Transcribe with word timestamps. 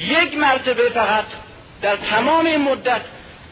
یک 0.00 0.34
مرتبه 0.34 0.88
فقط 0.88 1.24
در 1.82 1.96
تمام 1.96 2.46
این 2.46 2.60
مدت 2.60 3.02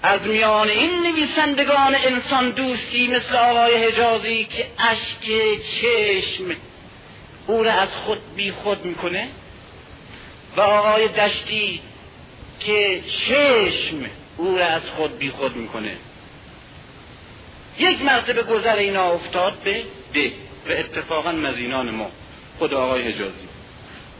از 0.02 0.26
میان 0.26 0.68
این 0.68 1.02
نویسندگان 1.02 1.94
انسان 1.94 2.50
دوستی 2.50 3.06
مثل 3.06 3.36
آقای 3.36 3.84
حجازی 3.86 4.44
که 4.44 4.66
اشک 4.78 5.30
چشم 5.80 6.56
او 7.46 7.62
را 7.62 7.72
از 7.72 7.88
خود 7.88 8.34
بی 8.36 8.52
خود 8.52 8.84
می‌کنه 8.84 9.28
و 10.56 10.60
آقای 10.60 11.08
دشتی 11.08 11.80
که 12.60 13.02
چشم 13.08 14.06
او 14.36 14.58
را 14.58 14.66
از 14.66 14.82
خود 14.96 15.18
بی 15.18 15.30
خود 15.30 15.56
می‌کنه. 15.56 15.96
یک 17.78 18.02
مرتبه 18.02 18.42
گذر 18.42 18.76
اینا 18.76 19.12
افتاد 19.12 19.54
به 19.64 19.82
ده 20.14 20.32
و 20.68 20.72
اتفاقا 20.72 21.32
مزینان 21.32 21.90
ما 21.90 22.10
خود 22.58 22.74
آقای 22.74 23.02
حجازی. 23.02 23.47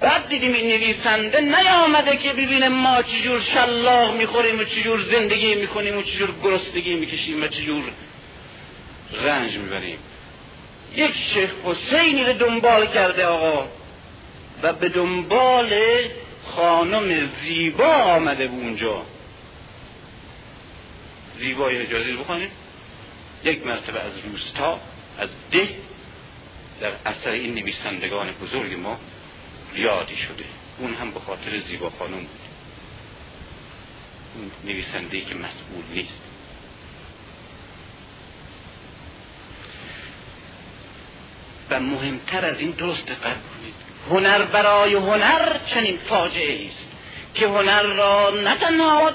بعد 0.01 0.29
دیدیم 0.29 0.53
این 0.53 0.67
نویسنده 0.67 1.41
نیامده 1.41 2.17
که 2.17 2.33
ببینه 2.33 2.69
ما 2.69 3.03
چجور 3.03 3.41
شلاق 3.41 4.17
می‌خوریم 4.17 4.61
و 4.61 4.65
چجور 4.65 5.03
زندگی 5.03 5.55
می‌کنیم 5.55 5.99
و 5.99 6.03
چجور 6.03 6.31
گرستگی 6.43 6.95
می‌کشیم 6.95 7.43
و 7.43 7.49
چجور 7.49 7.85
رنج 9.13 9.59
می‌بریم. 9.59 9.99
یک 10.97 11.15
شیخ 11.35 11.51
حسینی 11.65 12.25
رو 12.25 12.33
دنبال 12.33 12.87
کرده 12.87 13.27
آقا 13.27 13.69
و 14.63 14.73
به 14.73 14.89
دنبال 14.89 15.75
خانم 16.45 17.25
زیبا 17.25 17.95
آمده 17.95 18.47
به 18.47 18.55
اونجا. 18.55 19.03
زیبای 21.39 21.79
اجازه 21.79 22.17
بخوانید 22.17 22.51
یک 23.45 23.67
مرتبه 23.67 24.01
از 24.01 24.13
روستا 24.19 24.81
از 25.19 25.29
ده 25.51 25.69
در 26.81 26.91
اثر 27.07 27.31
این 27.31 27.55
نویسندگان 27.55 28.31
بزرگ 28.43 28.75
ما 28.75 28.99
یادی 29.75 30.17
شده. 30.17 30.45
اون 30.79 30.95
هم 30.95 31.11
به 31.11 31.21
خاطر 31.21 31.59
زیبا 31.59 31.91
خانم 31.99 32.19
بود. 32.19 32.29
اون 34.35 34.51
نویسنده 34.65 35.21
که 35.21 35.35
مسئول 35.35 35.85
نیست. 35.95 36.23
و 41.71 41.81
مهمتر 41.81 42.45
از 42.45 42.61
این 42.61 42.71
درست 42.71 43.07
دقت 43.07 43.21
کنید. 43.23 43.75
هنر 44.11 44.43
برای 44.43 44.95
هنر 44.95 45.57
چنین 45.67 45.99
فاجعه 46.09 46.69
است 46.69 46.89
که 47.35 47.49
هنر 47.49 47.83
را 47.83 48.31
نه 48.31 48.57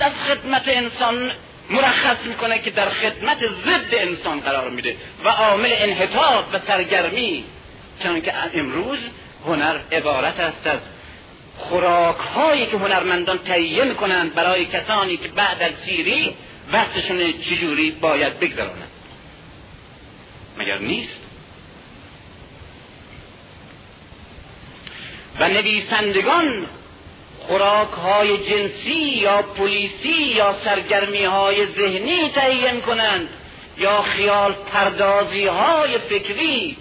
از 0.01 0.13
خدمت 0.13 0.67
انسان 0.67 1.31
مرخص 1.69 2.25
می‌کنه 2.25 2.59
که 2.59 2.69
در 2.69 2.89
خدمت 2.89 3.37
ضد 3.47 3.93
انسان 3.93 4.39
قرار 4.39 4.69
میده 4.69 4.95
و 5.25 5.29
عامل 5.29 5.69
انحطاط 5.73 6.45
و 6.53 6.59
سرگرمی 6.67 7.43
چون 8.03 8.21
که 8.21 8.33
امروز 8.53 8.99
هنر 9.45 9.79
عبارت 9.91 10.39
است 10.39 10.67
از 10.67 10.79
خوراک 11.57 12.17
هایی 12.17 12.65
که 12.65 12.77
هنرمندان 12.77 13.37
تهیه 13.37 13.83
می‌کنند 13.83 14.33
برای 14.33 14.65
کسانی 14.65 15.17
که 15.17 15.27
بعد 15.27 15.63
از 15.63 15.71
سیری 15.85 16.35
وقتشون 16.73 17.33
چجوری 17.33 17.91
باید 17.91 18.39
بگذرانند. 18.39 18.91
مگر 20.57 20.77
نیست؟ 20.77 21.21
و 25.39 25.49
نویسندگان 25.49 26.65
خوراک 27.39 27.89
های 27.89 28.37
جنسی 28.37 28.93
یا 28.93 29.41
پلیسی 29.41 30.23
یا 30.35 30.53
سرگرمی 30.53 31.23
های 31.23 31.65
ذهنی 31.65 32.29
تعیین 32.29 32.81
کنند 32.81 33.29
یا 33.77 34.01
خیال 34.01 34.53
پردازی 34.53 35.45
های 35.45 35.97
فکری 35.97 36.77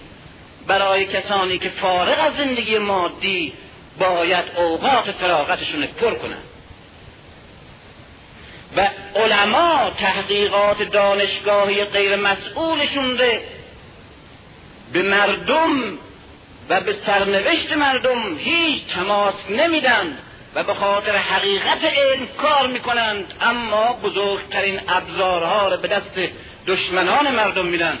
برای 0.67 1.05
کسانی 1.05 1.57
که 1.57 1.69
فارغ 1.69 2.19
از 2.19 2.33
زندگی 2.35 2.77
مادی 2.77 3.53
باید 3.99 4.45
اوقات 4.55 5.11
فراغتشون 5.11 5.87
پر 5.87 6.13
کنند 6.13 6.43
و 8.77 8.89
علما 9.15 9.91
تحقیقات 9.97 10.83
دانشگاهی 10.83 11.85
غیر 11.85 12.15
مسئولشون 12.15 13.17
رو 13.17 13.31
به 14.93 15.01
مردم 15.01 15.97
و 16.69 16.81
به 16.81 16.93
سرنوشت 16.93 17.71
مردم 17.71 18.37
هیچ 18.37 18.85
تماس 18.85 19.33
نمیدن 19.49 20.17
و 20.55 20.63
به 20.63 20.73
خاطر 20.73 21.15
حقیقت 21.15 21.83
علم 21.83 22.27
کار 22.37 22.67
می‌کنند 22.67 23.33
اما 23.41 23.93
بزرگترین 23.93 24.79
ابزارها 24.87 25.67
را 25.67 25.77
به 25.77 25.87
دست 25.87 26.11
دشمنان 26.67 27.35
مردم 27.35 27.65
میدن 27.65 27.99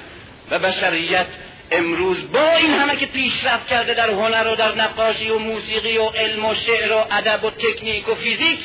و 0.51 0.59
بشریت 0.59 1.27
امروز 1.73 2.31
با 2.31 2.55
این 2.55 2.73
همه 2.73 2.95
که 2.95 3.05
پیشرفت 3.05 3.67
کرده 3.67 3.93
در 3.93 4.09
هنر 4.09 4.47
و 4.47 4.55
در 4.55 4.75
نقاشی 4.75 5.29
و 5.29 5.37
موسیقی 5.39 5.97
و 5.97 6.05
علم 6.05 6.45
و 6.45 6.55
شعر 6.55 6.91
و 6.91 7.05
ادب 7.11 7.43
و 7.43 7.49
تکنیک 7.49 8.09
و 8.09 8.15
فیزیک 8.15 8.59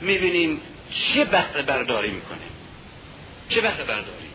می‌بینیم 0.00 0.60
چه 0.94 1.24
بهره 1.24 1.62
برداری 1.62 2.10
می‌کنه. 2.10 2.38
چه 3.48 3.60
بهره 3.60 3.84
برداری 3.84 4.30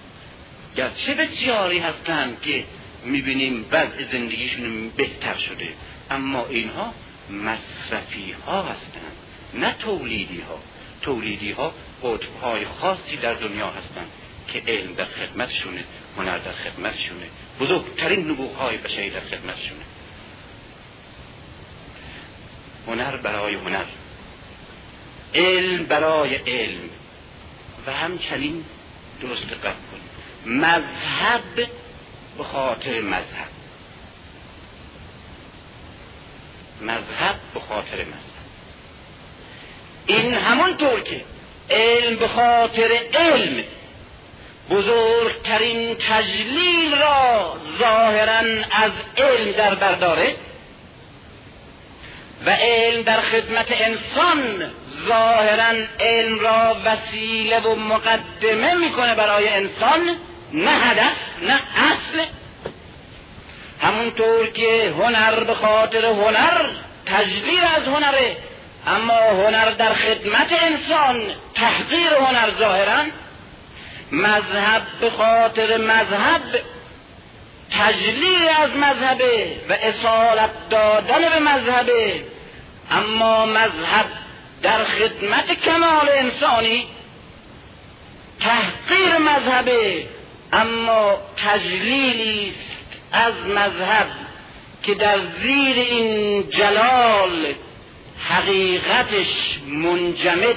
گرچه 0.76 1.14
بسیاری 1.14 1.80
هستند 1.80 2.42
که 2.42 2.64
می‌بینیم 3.06 3.66
وضع 3.72 4.04
زندگیشون 4.12 4.90
بهتر 4.90 5.38
شده 5.38 5.68
اما 6.12 6.46
اینها 6.48 6.94
مصرفی 7.30 8.36
ها 8.46 8.64
هستند 8.64 9.16
نه 9.54 9.76
تولیدی 9.80 10.42
ها 10.42 10.60
تولیدی 11.02 11.52
ها 11.52 11.74
قطب 12.04 12.36
های 12.42 12.66
خاصی 12.66 13.18
در 13.18 13.34
دنیا 13.34 13.68
هستند. 13.68 14.08
که 14.54 14.64
علم 14.68 14.94
در 14.94 15.06
خدمتشونه 15.06 15.84
هنر 16.18 16.38
در 16.38 16.52
خدمتشونه 16.52 17.28
بزرگترین 17.60 18.32
نبوغ 18.32 18.56
های 18.56 18.78
بشری 18.78 19.10
در 19.10 19.20
خدمتشونه 19.20 19.82
هنر 22.88 23.16
برای 23.18 23.56
هنر. 23.56 23.86
علم 25.36 25.84
برای 25.84 26.36
علم. 26.36 26.90
و 27.88 27.94
همچنین 27.94 28.66
درست 29.22 29.50
دقت 29.50 29.76
کنید. 29.92 30.10
مذهب 30.46 31.70
به 32.38 32.44
خاطر 32.44 33.02
مذهب. 33.02 33.48
مذهب 36.82 37.36
به 37.54 37.60
خاطر 37.60 37.96
مذهب. 37.96 38.40
این 40.06 40.34
همونطور 40.34 41.00
که 41.02 41.24
علم 41.70 42.16
به 42.16 42.28
خاطر 42.28 43.00
علم 43.14 43.64
بزرگترین 44.70 45.96
تجلیل 45.96 46.96
را 46.96 47.56
ظاهرا 47.80 48.64
از 48.72 48.92
علم 49.18 49.52
در 49.52 49.76
برداره 49.76 50.36
و 52.46 52.50
علم 52.50 53.02
در 53.02 53.22
خدمت 53.22 53.68
انسان 53.72 54.72
ظاهرا 55.08 55.74
علم 56.00 56.40
را 56.40 56.78
وسیله 56.86 57.60
و 57.60 57.76
مقدمه 57.76 58.74
می‌کنه 58.74 59.16
برای 59.16 59.50
انسان 59.50 60.16
نه 60.54 60.72
هدف 60.72 61.16
نه 61.42 61.54
اصل. 61.76 62.26
همونطور 63.82 64.48
که 64.48 64.94
هنر 65.00 65.44
به 65.44 65.54
خاطر 65.54 66.06
هنر 66.06 66.70
تجلیل 67.06 67.64
از 67.76 67.84
هنره 67.84 68.38
اما 68.88 69.20
هنر 69.20 69.70
در 69.70 69.94
خدمت 69.94 70.64
انسان 70.64 71.22
تحقیر 71.56 72.14
هنر 72.14 72.52
ظاهرا 72.60 73.04
مذهب 74.12 74.82
به 75.02 75.10
خاطر 75.10 75.78
مذهب 75.78 76.42
تجلیل 77.72 78.48
از 78.58 78.70
مذهبه 78.76 79.56
و 79.70 79.74
اصالت 79.74 80.70
دادن 80.70 81.30
به 81.30 81.40
مذهبه. 81.40 82.24
اما 82.92 83.46
مذهب 83.46 84.06
در 84.62 84.84
خدمت 84.84 85.54
کمال 85.54 86.10
انسانی 86.10 86.88
تحقیر 88.40 89.18
مذهبه. 89.18 90.06
اما 90.54 91.18
تجلیلی 91.38 92.50
است 92.50 93.00
از 93.12 93.34
مذهب 93.34 94.08
که 94.84 94.96
در 94.96 95.20
زیر 95.42 95.76
این 95.76 96.50
جلال 96.50 97.54
حقیقتش 98.30 99.60
منجمد 99.68 100.56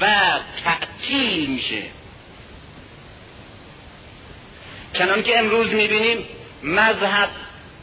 و 0.00 0.06
تعطیل 0.64 1.50
میشه. 1.50 1.82
چنان 4.94 5.22
که 5.22 5.38
امروز 5.38 5.72
می‌بینیم 5.72 6.26
مذهب 6.62 7.28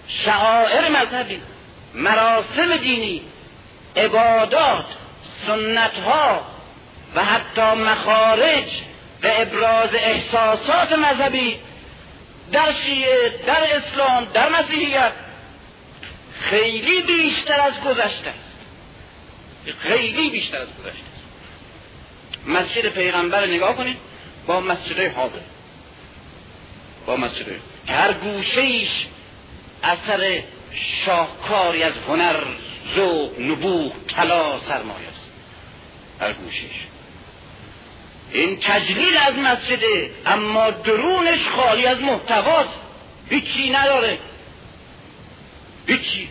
شعائر 0.08 0.90
مذهبی 0.90 1.42
مراسم 1.94 2.78
دینی 2.78 3.22
عبادات 3.96 4.86
سنتها 5.48 6.42
و 7.16 7.24
حتی 7.24 7.62
مخارج 7.62 8.68
و 9.24 9.30
ابراز 9.32 9.90
احساسات 9.96 10.92
مذهبی 10.92 11.58
در 12.52 12.72
شیعه 12.86 13.34
در 13.46 13.76
اسلام 13.76 14.26
در 14.34 14.50
مسیحیت 14.50 15.12
خیلی 16.42 17.02
بیشتر 17.02 17.62
از 17.62 17.82
گذشته 17.82 18.30
است. 18.30 18.58
خیلی 19.80 20.30
بیشتر 20.30 20.58
از 20.62 20.68
گذشته 20.68 20.90
است. 20.90 21.22
مسجد 22.48 22.88
پیغمبر 22.88 23.46
نگاه 23.46 23.76
کنید 23.76 23.98
با 24.48 24.60
مسجد 24.60 25.00
حاضر. 25.16 25.51
با 27.06 27.16
مسجد 27.16 27.46
هر 27.88 28.14
گوشه 28.14 28.62
ایش 28.62 29.06
اثر 29.84 30.44
شاهکاری 31.06 31.84
از 31.84 31.94
هنر 32.08 32.44
ذوق 32.96 33.40
نبوغ 33.40 33.94
طلا 34.08 34.60
سرمایه 34.60 35.08
است. 35.08 35.30
در 36.20 36.34
گوشش 36.34 36.92
این 38.34 38.60
تجلیل 38.60 39.18
از 39.18 39.36
مسجده 39.36 40.12
اما 40.26 40.72
درونش 40.72 41.50
خالی 41.56 41.86
از 41.86 42.02
محتواست. 42.02 42.80
هیچی 43.30 43.70
نداره. 43.70 44.20
هیچی. 45.88 46.30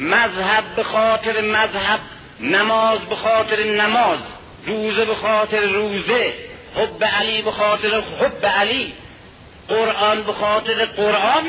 مذهب 0.00 0.76
به 0.76 0.84
خاطر 0.84 1.40
مذهب 1.40 2.00
نماز 2.40 3.00
به 3.00 3.16
خاطر 3.16 3.62
نماز 3.62 4.18
روزه 4.66 5.04
به 5.04 5.14
خاطر 5.14 5.60
روزه. 5.60 6.34
حب 6.76 7.04
علی 7.04 7.42
به 7.42 7.50
خاطر 7.50 8.02
حب 8.20 8.46
علی. 8.46 8.92
قرآن 9.68 10.22
به 10.22 10.32
خاطر 10.32 10.84
قرآن. 10.84 11.44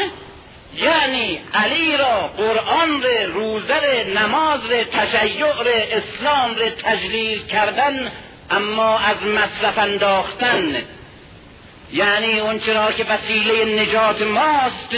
یعنی 0.76 1.40
علی 1.54 1.98
را 1.98 2.28
قرآن 2.38 3.02
را 3.04 3.34
روزه 3.34 4.04
نماز 4.16 4.72
را 4.72 4.84
تشیع 4.84 5.46
را 5.46 5.72
اسلام 5.72 6.56
را 6.56 6.70
تجلیل 6.70 7.46
کردن 7.46 8.12
اما 8.52 9.00
از 9.00 9.24
مصرف 9.24 9.78
انداختن. 9.78 10.84
یعنی 11.94 12.40
اون 12.40 12.60
چرا 12.60 12.92
که 12.92 13.04
وسیله 13.04 13.82
نجات 13.82 14.22
ماست. 14.22 14.96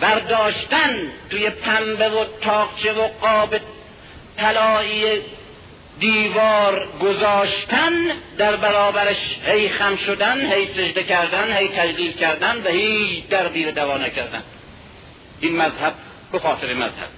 برداشتن 0.00 1.12
توی 1.30 1.50
پنبه 1.50 2.08
و 2.08 2.24
تاقچه 2.40 2.92
و 2.92 3.08
قاب 3.08 3.56
طلایی 4.36 5.04
دیوار 6.00 6.88
گذاشتن 7.00 7.92
در 8.38 8.56
برابرش 8.56 9.38
هی 9.46 9.68
خم 9.68 9.96
شدن 9.96 10.52
هی 10.52 10.66
سجده 10.66 11.02
کردن 11.02 11.56
هی 11.56 11.68
تجلیل 11.68 12.12
کردن 12.12 12.62
و 12.64 12.68
هیچ 12.68 13.28
در 13.28 13.48
دوا 13.48 13.96
نکردن. 13.96 14.42
این 15.40 15.56
مذهب 15.56 15.94
به 16.32 16.38
خاطر 16.38 16.74
مذهب. 16.74 17.08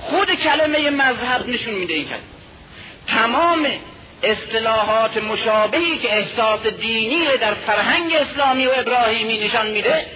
خود 0.00 0.34
کلمه 0.34 0.90
مذهب 0.90 1.48
نشون 1.48 1.74
میده 1.74 1.94
این 1.94 2.04
کلمه. 2.04 2.20
تمام 3.06 3.66
اصطلاحات 4.22 5.16
مشابهی 5.16 5.98
که 5.98 6.16
احساس 6.16 6.66
دینی 6.66 7.24
در 7.40 7.54
فرهنگ 7.54 8.14
اسلامی 8.14 8.66
و 8.66 8.70
ابراهیمی 8.76 9.38
نشان 9.38 9.66
میده 9.66 10.06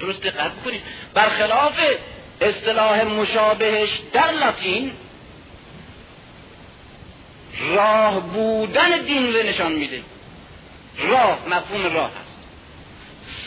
درست 0.00 0.22
دقت 0.22 0.62
کنید. 0.64 0.82
برخلاف 1.14 1.80
اصطلاح 2.40 3.02
مشابهش 3.02 3.90
در 4.12 4.30
لاتین 4.30 4.92
راه 7.58 8.20
بودن 8.20 9.02
دین 9.02 9.34
رو 9.34 9.42
نشان 9.42 9.72
میده. 9.72 10.02
راه 10.98 11.38
مفهوم 11.48 11.94
راه 11.94 12.10
هست. 12.20 12.36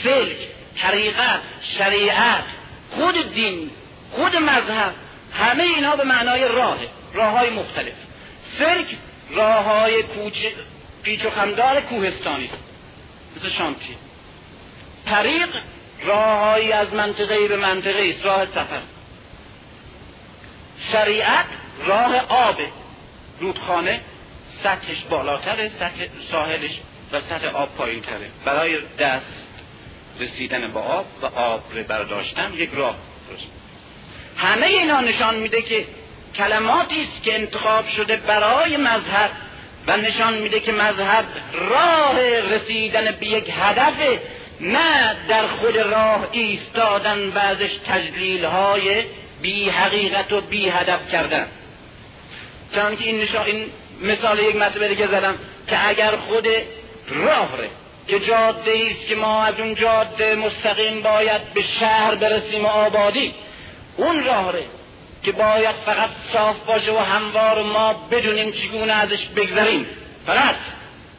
سلک 0.04 0.38
طریقت 0.78 1.40
شریعت 1.62 2.44
خود 2.92 3.34
دین 3.34 3.70
خود 4.12 4.36
مذهب 4.36 4.94
همه 5.34 5.64
اینا 5.64 5.96
به 5.96 6.04
معنای 6.04 6.48
راه 6.48 6.78
راه 7.14 7.32
های 7.32 7.50
مختلف. 7.50 7.94
سلک 8.58 8.98
راه 9.30 9.64
های 9.64 10.04
پیچ 11.04 11.26
و 11.26 11.30
خمدار 11.30 11.82
کوهستانی 11.82 12.46
است. 12.46 12.64
مثل 13.38 13.50
شانتی. 13.50 13.96
طریق 15.06 15.50
راههایی 16.06 16.72
از 16.72 16.94
منطقه 16.94 17.48
به 17.48 17.58
منطقه 17.58 18.10
است 18.10 18.26
راه 18.26 18.46
سفر. 18.46 18.82
شریعت 20.92 21.46
راه 21.86 22.16
آب 22.30 22.56
رودخانه 23.40 24.02
سطحش 24.64 25.04
بالاتره 25.10 25.70
سطح 25.70 26.08
ساحلش 26.32 26.80
و 27.12 27.22
سطح 27.22 27.48
آب 27.56 27.70
پایین 27.76 28.02
تره 28.02 28.30
برای 28.46 28.78
دست 29.00 29.44
رسیدن 30.20 30.72
با 30.72 30.82
آب 30.82 31.06
و 31.22 31.26
آب 31.26 31.64
رو 31.74 31.84
برداشتن 31.84 32.54
یک 32.54 32.70
راه 32.74 32.96
همه 34.38 34.66
اینا 34.66 35.02
نشان 35.02 35.36
میده 35.36 35.62
که 35.62 35.86
کلماتی 36.36 37.02
است 37.02 37.24
که 37.24 37.36
انتخاب 37.36 37.88
شده 37.88 38.16
برای 38.16 38.78
مذهب 38.78 39.32
و 39.88 39.98
نشان 39.98 40.38
میده 40.38 40.60
که 40.60 40.72
مذهب 40.72 41.26
راه 41.54 42.20
رسیدن 42.40 43.12
به 43.12 43.26
یک 43.26 43.52
هدف 43.60 44.20
نه 44.62 45.16
در 45.28 45.48
خود 45.48 45.78
راه 45.78 46.28
ایستادن 46.32 47.32
بعضش 47.32 47.72
تجلیل 47.88 48.46
های 48.46 49.04
بی 49.42 49.70
حقیقت 49.70 50.34
و 50.34 50.42
بی 50.42 50.70
هدف 50.70 51.12
کردن. 51.12 51.48
چون 52.76 52.96
که 52.96 53.04
این, 53.04 53.28
این 53.46 53.66
مثال 54.02 54.40
یک 54.40 54.56
مرتبه 54.56 54.88
دیگه 54.88 55.08
زدم 55.08 55.36
که 55.68 55.88
اگر 55.88 56.16
خود 56.16 56.48
راه 57.08 57.58
ره 57.58 57.70
که 58.08 58.20
جاده 58.20 58.90
است 58.92 59.08
که 59.08 59.16
ما 59.16 59.44
از 59.44 59.60
اون 59.60 59.76
جاده 59.76 60.36
مستقیم 60.36 61.02
باید 61.02 61.54
به 61.54 61.62
شهر 61.62 62.16
برسیم 62.16 62.66
و 62.66 62.68
آبادی 62.68 63.34
اون 63.98 64.24
راه 64.24 64.52
ره 64.52 64.64
که 65.24 65.32
باید 65.32 65.76
فقط 65.86 66.10
صاف 66.34 66.60
باشه 66.60 66.92
و 66.92 66.98
هموار 66.98 67.60
و 67.60 67.64
ما 67.64 67.94
بدونیم 67.94 68.52
چگونه 68.52 68.94
ازش 68.94 69.26
بگذریم 69.26 69.86
فقط 70.26 70.56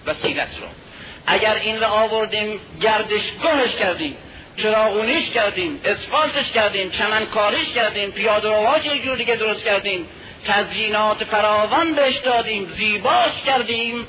وسیلت 0.06 0.48
رو. 0.60 0.66
اگر 1.26 1.54
این 1.54 1.80
رو 1.80 1.86
آوردیم 1.86 2.60
گردشگاهش 2.80 3.76
کردیم. 3.76 4.16
چراغونیش 4.56 5.30
کردیم؟ 5.30 5.80
اسفالتش 5.84 6.52
کردیم 6.52 6.90
چمنکاریش 6.90 7.72
کردیم 7.72 8.10
پیاده 8.10 8.48
رواش 8.48 8.84
یک 8.84 9.02
جور 9.02 9.16
دیگه 9.16 9.36
درست 9.36 9.64
کردیم. 9.64 10.06
تزیینات 10.44 11.24
فراوان 11.24 11.94
بهش 11.94 12.16
دادیم 12.16 12.72
زیباش 12.76 13.42
کردیم. 13.46 14.08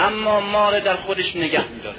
اما 0.00 0.40
ما 0.40 0.70
در 0.70 0.96
خودش 0.96 1.36
نگه 1.36 1.64
میداره. 1.68 1.98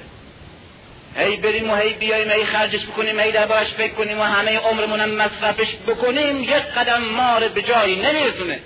هی 1.18 1.36
بریم 1.36 1.70
و 1.70 1.76
هی 1.76 1.94
بیاییم 1.94 2.32
هی 2.32 2.46
خرجش 2.46 2.86
بکنیم 2.86 3.20
هی 3.20 3.32
دربارش 3.32 3.68
فکر 3.68 3.94
کنیم 3.94 4.20
و 4.20 4.24
همه 4.24 4.58
عمرمونم 4.58 5.10
مصرفش 5.10 5.68
بکنیم 5.88 6.44
یک 6.44 6.50
قدم 6.50 7.02
ما 7.02 7.40
به 7.40 7.62
جایی 7.62 7.96
نمیرسونه. 7.96 8.60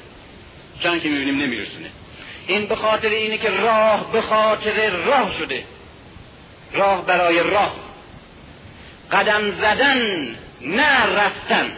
چون 0.83 0.99
که 0.99 1.09
می‌بینیم 1.09 1.41
نمیرسونه. 1.41 1.89
این 2.47 2.65
به 2.65 2.75
خاطر 2.75 3.09
اینه 3.09 3.37
که 3.37 3.49
راه 3.49 4.11
به 4.11 4.21
خاطر 4.21 4.89
راه 4.89 5.33
شده. 5.33 5.63
راه 6.73 7.05
برای 7.05 7.39
راه. 7.39 7.75
قدم 9.11 9.51
زدن 9.51 9.99
نه 10.61 11.05
رفتن. 11.05 11.77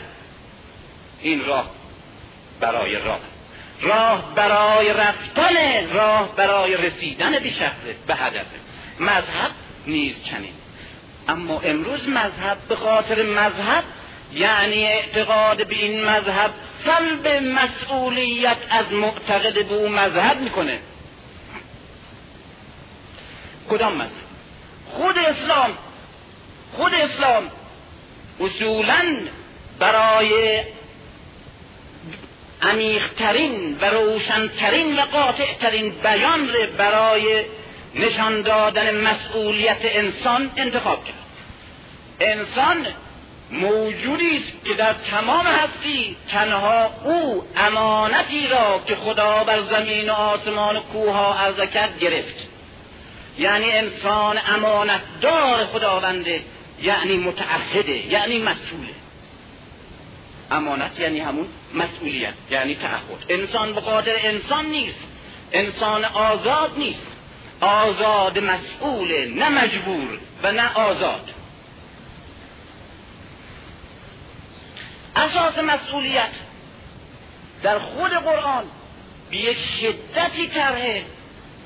این 1.21 1.45
راه 1.45 1.69
برای 2.59 2.95
راه. 2.95 3.19
راه 3.81 4.35
برای 4.35 4.93
رفتن 4.93 5.89
راه 5.93 6.35
برای 6.35 6.77
رسیدن 6.77 7.39
به 7.39 7.49
شهر 7.49 7.75
به 8.07 8.15
هدف. 8.15 8.45
مذهب 8.99 9.51
نیز 9.87 10.23
چنین. 10.23 10.53
اما 11.27 11.59
امروز 11.59 12.09
مذهب 12.09 12.57
به 12.69 12.75
خاطر 12.75 13.23
مذهب 13.23 13.83
یعنی 14.33 14.85
اعتقاد 14.85 15.67
به 15.67 15.75
این 15.75 16.05
مذهب 16.05 16.51
سلب 16.85 17.27
مسئولیت 17.27 18.57
از 18.69 18.91
معتقد 18.91 19.67
به 19.67 19.75
اون 19.75 19.91
مذهب 19.91 20.41
می‌کنه. 20.41 20.79
کدام 23.69 23.93
مذهب؟ 23.93 24.09
خود 24.89 25.17
اسلام. 25.17 25.77
خود 26.77 26.93
اسلام 26.93 27.43
اصولا 28.39 29.17
برای 29.79 30.63
عمیقترین 32.61 33.77
و 33.81 33.85
روشنترین 33.85 34.99
و 34.99 35.01
قاطعترین 35.01 35.89
بیان 35.89 36.47
را 36.53 36.65
برای 36.77 37.45
نشان 37.95 38.41
دادن 38.41 39.01
مسئولیت 39.01 39.77
انسان 39.81 40.51
انتخاب 40.57 41.05
کرد. 41.05 41.15
انسان 42.19 42.87
موجودی 43.55 44.37
است 44.37 44.65
که 44.65 44.73
در 44.73 44.93
تمام 44.93 45.47
هستی 45.47 46.15
تنها 46.27 46.89
او 47.03 47.43
امانتی 47.57 48.47
را 48.47 48.81
که 48.87 48.95
خدا 48.95 49.43
بر 49.43 49.61
زمین 49.61 50.09
و 50.09 50.13
آسمان 50.13 50.77
و 50.77 50.79
کوه 50.79 51.13
ها 51.13 51.33
عرض 51.33 51.69
کرد 51.71 51.99
گرفت. 51.99 52.47
یعنی 53.37 53.71
انسان 53.71 54.39
امانتدار 54.47 55.65
خداونده 55.65 56.41
یعنی 56.81 57.17
متعهده 57.17 58.11
یعنی 58.11 58.39
مسئوله. 58.39 58.93
امانت 60.51 60.99
یعنی 60.99 61.19
همون 61.19 61.47
مسئولیت 61.73 62.33
یعنی 62.51 62.75
تعهد. 62.75 63.25
انسان 63.29 63.73
به 63.73 63.81
خاطر 63.81 64.13
انسان 64.23 64.65
نیست. 64.65 65.07
انسان 65.51 66.05
آزاد 66.05 66.71
نیست. 66.77 67.07
آزاد 67.61 68.39
مسئول 68.39 69.33
نه 69.33 69.49
مجبور 69.49 70.19
و 70.43 70.51
نه 70.51 70.73
آزاد. 70.73 71.31
اساس 75.15 75.57
مسئولیت. 75.57 76.31
در 77.63 77.79
خود 77.79 78.11
قرآن 78.11 78.63
به 79.31 79.37
یک 79.37 79.57
شدتی 79.81 80.47
طرحه 80.47 81.05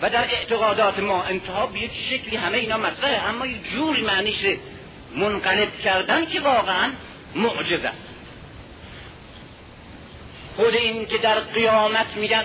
و 0.02 0.10
در 0.10 0.36
اعتقادات 0.36 1.00
ما 1.00 1.24
انتها 1.24 1.66
به 1.66 1.80
یک 1.80 1.92
شکلی 2.10 2.36
همه 2.36 2.58
اینا 2.58 2.78
مطرحه 2.78 3.30
اما 3.30 3.46
یک 3.46 3.72
جوری 3.72 4.02
معنیش 4.02 4.46
منقلب 5.16 5.80
کردن 5.80 6.26
که 6.26 6.40
واقعا 6.40 6.92
معجزه 7.36 7.88
است. 7.88 8.10
خود 10.56 10.76
این 10.76 11.06
که 11.06 11.18
در 11.18 11.40
قیامت 11.40 12.16
میگن 12.16 12.44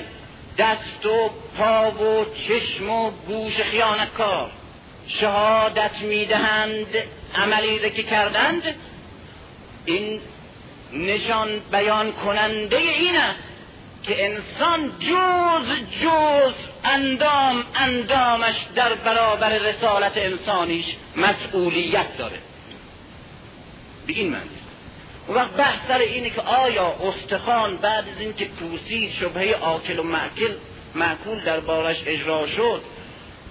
دست 0.59 1.07
و 1.07 1.31
پا 1.59 1.91
و 1.91 2.27
چشم 2.49 2.91
و 2.91 3.11
گوش 3.11 3.61
خیانتکار 3.61 4.51
شهادت 5.09 5.99
می‌دهند 6.01 6.97
عملی 7.35 7.91
که 7.91 8.03
کردند 8.03 8.63
این 9.85 10.21
نشان 10.95 11.49
بیان 11.73 12.13
کننده 12.13 12.77
این 12.77 13.17
است 13.17 13.39
که 14.03 14.25
انسان 14.25 14.93
جز 15.01 15.69
جز 16.03 16.55
اندام 16.85 17.65
اندامش 17.75 18.55
در 18.75 18.95
برابر 18.95 19.59
رسالت 19.59 20.17
انسانیش 20.17 20.87
مسئولیت 21.17 22.17
داره. 22.19 22.39
به 24.07 24.13
این 24.13 24.31
معنی. 24.31 24.49
اون 25.27 25.37
وقت 25.37 25.51
بحث 25.51 25.89
سر 25.89 25.99
اینه 25.99 26.31
که 26.31 26.41
آیا 26.41 26.87
استخوان 26.87 27.77
بعد 27.77 28.09
از 28.09 28.21
اینکه 28.21 28.45
پوسید 28.45 29.11
شبهه 29.11 29.55
آکل 29.61 29.99
و 29.99 30.03
معکل 30.03 30.53
معکول 30.95 31.45
در 31.45 31.61
بارش 31.61 32.03
اجرا 32.07 32.47
شد 32.47 32.81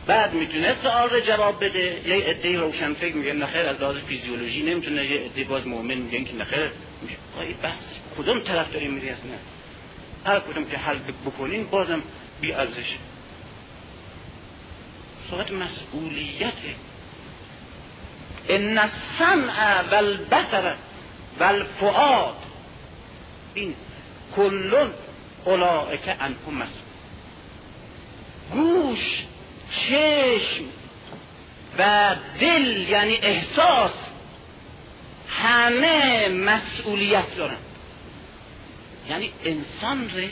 بعد 0.07 0.33
می‌تونه 0.33 0.75
سوال 0.83 1.09
رو 1.09 1.19
جواب 1.19 1.65
بده؟ 1.65 2.01
یه 2.07 2.15
عده 2.15 2.57
روشن 2.57 2.93
فکر 2.93 3.15
میگن 3.15 3.35
نخیر 3.35 3.62
از 3.62 3.81
لحاظ 3.81 3.97
فیزیولوژی 3.97 4.62
نمی‌تونه 4.62 5.05
یه 5.05 5.21
عده 5.21 5.43
باز 5.43 5.67
مؤمن 5.67 5.95
میگن 5.95 6.23
که 6.23 6.35
نخیر 6.35 6.71
میگه 7.03 7.17
این 7.39 7.57
بحث 7.62 7.83
کدوم 8.17 8.39
طرف 8.39 8.74
داری 8.74 8.88
میری 8.88 9.10
نه 9.10 9.15
هر 10.25 10.39
کدوم 10.39 10.65
که 10.65 10.77
حل 10.77 11.00
بکنین 11.25 11.67
بازم 11.67 12.03
بی 12.41 12.53
ارزش. 12.53 12.95
صحبت 15.29 15.51
مسئولیته 15.51 16.75
ان 18.50 18.77
السمع 18.77 19.81
والبصر 19.81 20.75
والفؤاد. 21.39 22.36
این 23.53 23.75
کلون 24.36 24.93
اولئک 25.45 26.15
انه 26.19 26.50
مسئول. 26.50 26.83
گوش 28.51 29.24
چشم 29.72 30.63
و 31.77 32.15
دل 32.39 32.89
یعنی 32.89 33.15
احساس 33.15 33.91
همه 35.41 36.27
مسئولیت 36.27 37.35
دارن. 37.37 37.57
یعنی 39.09 39.31
انسان 39.45 40.11
ره 40.15 40.29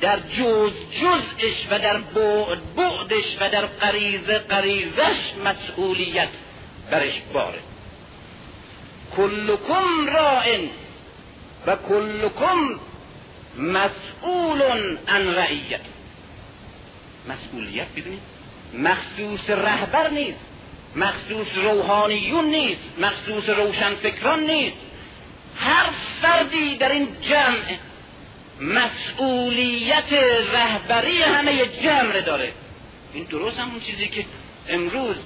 در 0.00 0.20
جز 0.20 0.72
جزش 1.00 1.66
و 1.70 1.78
در 1.78 1.96
بعد 1.98 2.74
بعدش 2.74 3.36
و 3.40 3.50
در 3.50 3.66
قریزه 3.66 4.38
قریزش 4.38 5.32
مسئولیت 5.44 6.28
برش 6.90 7.20
باره. 7.32 7.58
کلکم 9.16 10.06
رائن 10.06 10.68
و 11.66 11.76
کلکم 11.76 12.80
مسئول 13.58 14.62
عن 15.08 15.34
رعیت. 15.34 15.80
مسئولیت 17.28 17.88
ببینید 17.88 18.22
مخصوص 18.74 19.50
رهبر 19.50 20.10
نیست. 20.10 20.53
مخصوص 20.96 21.46
روحانیون 21.54 22.44
نیست 22.44 22.80
مخصوص 22.98 23.48
روشنفکران 23.48 24.40
نیست. 24.40 24.76
هر 25.56 25.86
فردی 26.22 26.76
در 26.76 26.92
این 26.92 27.08
جمع 27.22 27.76
مسئولیت 28.60 30.12
رهبری 30.52 31.22
همه 31.22 31.66
جمع 31.66 32.20
داره. 32.20 32.52
این 33.14 33.24
درست 33.24 33.58
همون 33.58 33.80
چیزی 33.80 34.08
که 34.08 34.24
امروز 34.68 35.16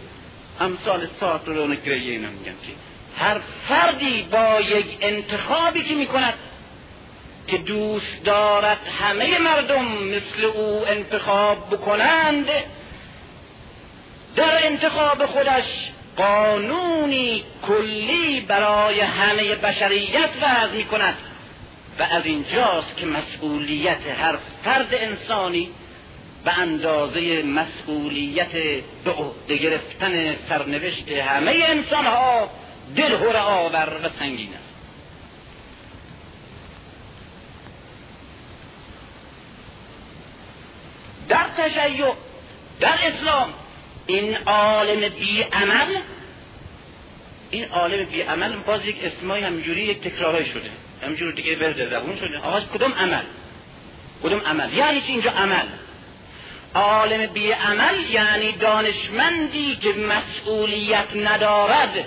امثال 0.61 1.09
ساترون 1.21 1.75
گریه 1.75 2.13
اینا 2.13 2.29
میگن 2.29 2.45
که 2.45 2.73
هر 3.19 3.41
فردی 3.69 4.23
با 4.23 4.61
یک 4.61 4.87
انتخابی 5.01 5.83
که 5.83 5.95
می‌کند 5.95 6.35
که 7.47 7.59
دوست 7.59 8.25
دارد 8.25 8.79
همه 9.01 9.39
مردم 9.39 9.85
مثل 9.85 10.45
او 10.45 10.89
انتخاب 10.89 11.71
بکنند 11.71 12.47
در 14.39 14.67
انتخاب 14.67 15.27
خودش 15.27 15.65
قانونی 16.17 17.45
کلی 17.67 18.41
برای 18.41 19.01
همه 19.01 19.55
بشریت 19.55 20.31
وضع 20.43 20.77
می 20.77 20.85
کند. 20.85 21.15
و 21.99 22.03
از 22.03 22.25
اینجاست 22.25 22.97
که 22.97 23.07
مسئولیت 23.07 24.07
هر 24.21 24.37
فرد 24.65 24.95
انسانی 24.95 25.69
به 26.45 26.59
اندازه 26.59 27.43
مسئولیت 27.43 28.53
به 29.05 29.11
عهده 29.11 29.57
گرفتن 29.57 30.35
سرنوشت 30.49 31.09
همه 31.09 31.65
انسان 31.69 32.07
ها 32.07 32.51
دل 32.97 33.37
آور 33.37 34.01
و 34.05 34.09
سنگین 34.19 34.49
است. 34.55 34.69
در 41.29 41.47
تشیع 41.57 42.13
در 42.81 42.99
اسلام 43.05 43.49
این 44.09 44.37
عالم 44.47 45.09
بی 45.09 45.43
عمل 45.43 45.97
این 47.51 47.65
عالم 47.65 48.05
بی 48.05 48.21
عمل 48.21 48.57
باز 48.57 48.87
یک 48.87 48.97
اسمای 49.05 49.43
همجوری 49.43 49.81
یک 49.81 50.01
تکرارای 50.01 50.47
شده. 50.47 50.71
همجور 51.03 51.33
دیگه 51.33 51.59
ورد 51.59 51.85
زبون 51.85 52.17
شده. 52.17 52.39
آقا 52.39 52.61
کدوم 52.61 52.93
عمل؟ 52.93 53.23
کدوم 54.23 54.41
عمل؟ 54.41 54.73
یعنی 54.73 55.01
چی 55.01 55.13
اینجا 55.13 55.31
عمل؟ 55.31 55.67
عالم 56.75 57.27
بی 57.27 57.51
عمل 57.51 58.11
یعنی 58.11 58.53
دانشمندی 58.53 59.77
که 59.77 59.93
مسئولیت 59.93 61.17
ندارد. 61.17 62.05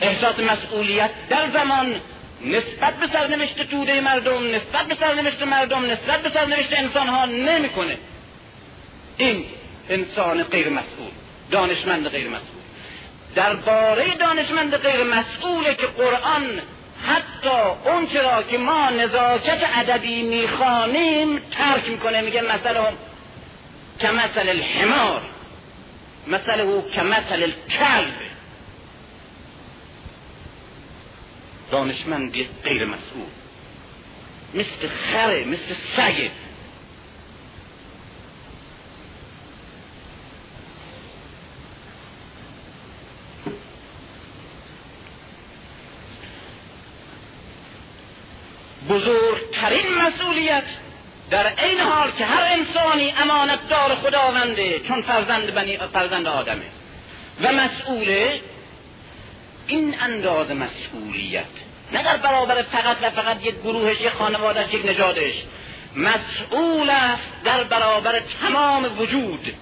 احساس 0.00 0.38
مسئولیت 0.38 1.10
در 1.28 1.50
زمان 1.50 1.94
نسبت 2.44 2.94
به 2.94 3.06
سرنوشت 3.06 3.62
توده 3.62 4.00
مردم 4.00 4.54
نسبت 4.54 4.86
به 4.86 4.94
سرنوشت 4.94 5.42
مردم 5.42 5.84
نسبت 5.90 6.22
به 6.22 6.30
سرنوشت 6.30 6.72
انسان 6.72 7.08
ها 7.08 7.24
نمی‌کنه. 7.24 7.98
این 9.16 9.44
انسان 9.88 10.42
غیر 10.42 10.68
مسئول 10.68 11.10
دانشمند 11.50 12.08
غیر 12.08 12.28
مسئول. 12.28 12.62
درباره 13.34 14.14
دانشمند 14.14 14.76
غیر 14.76 15.04
مسئوله 15.04 15.74
که 15.74 15.86
قرآن 15.86 16.60
حتی 17.06 17.58
اون 17.84 18.06
چرا 18.06 18.42
که 18.42 18.58
ما 18.58 18.90
نزاکت 18.90 19.70
ادبی 19.74 20.22
می‌خوانیم 20.22 21.38
ترک 21.38 21.88
می‌کنه 21.88 22.20
میگه 22.20 22.42
مثلا 22.42 22.92
کمثل 24.00 24.48
الحمار 24.48 25.22
مثله 26.26 26.82
کمثل 26.82 27.42
الکلب. 27.42 28.14
دانشمندی 31.70 32.48
غیر 32.64 32.84
مسئول 32.84 33.26
مثل 34.54 34.88
خره 34.88 35.44
مثل 35.44 35.74
سگه 35.74 36.30
بزرگترین 48.88 49.94
مسئولیت 50.36 50.64
در 51.30 51.64
این 51.64 51.80
حال 51.80 52.10
که 52.12 52.24
هر 52.24 52.42
انسانی 52.42 53.14
امانت 53.18 53.68
دار 53.68 53.94
خداونده 53.94 54.80
چون 54.80 55.02
فرزند 55.02 55.54
بنی 55.54 55.78
فرزند 55.92 56.26
آدمه 56.26 56.64
و 57.42 57.52
مسئوله 57.52 58.40
این 59.66 60.00
انداز 60.00 60.50
مسئولیت. 60.50 61.44
نه 61.92 62.02
در 62.02 62.16
برابر 62.16 62.62
فقط 62.62 62.96
و 63.02 63.10
فقط 63.10 63.46
یک 63.46 63.54
گروهش 63.62 64.00
یک 64.00 64.08
خانوادهش 64.08 64.74
یک 64.74 64.86
نجادش 64.86 65.34
مسئول 65.96 66.90
است 66.90 67.32
در 67.44 67.64
برابر 67.64 68.20
تمام 68.42 68.98
وجود 68.98 69.54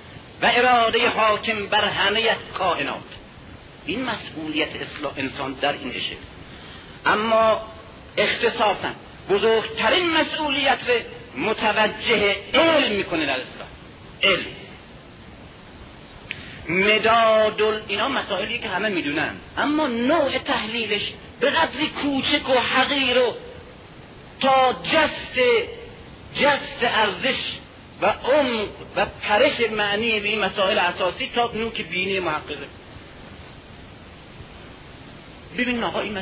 و 0.43 0.51
اراده 0.55 1.09
حاکم 1.09 1.67
بر 1.67 1.85
همه 1.85 2.37
کائنات. 2.59 3.03
این 3.87 4.05
مسئولیت 4.05 4.69
انسان 5.17 5.53
در 5.53 5.73
این 5.73 5.93
شکل 5.93 6.17
اما 7.07 7.61
اختصاصا 8.19 8.89
بزرگترین 9.31 10.11
مسئولیت 10.11 10.79
رو 10.89 10.95
متوجه 11.43 12.37
علم 12.55 12.97
می‌کنه 12.97 13.27
در 13.27 13.33
اسلام. 13.41 13.69
علم. 14.23 14.47
مداد 16.69 17.85
اینا 17.89 18.09
مسائلی 18.09 18.59
که 18.59 18.69
همه 18.69 18.89
می‌دونن. 18.89 19.37
اما 19.59 19.87
نوع 19.87 20.39
تحلیلش 20.39 21.13
به 21.41 21.51
قدری 21.51 21.87
کوچک 21.87 22.49
و 22.49 22.53
حقیر 22.53 23.19
و 23.19 23.35
تا 24.41 24.73
جست 24.93 25.41
جست 26.35 26.79
ارزش 26.83 27.39
و 28.03 28.07
عمق 28.07 28.69
و 28.97 29.07
پرش 29.23 29.61
معنی 29.61 30.21
به 30.21 30.29
این 30.29 30.41
مسائل 30.41 30.79
اساسی 30.79 31.31
تا 31.35 31.51
نوک 31.55 31.83
بینی 31.83 32.21
محققه 32.21 32.67
ببین 35.59 35.85
آقا 35.85 36.01
این 36.01 36.19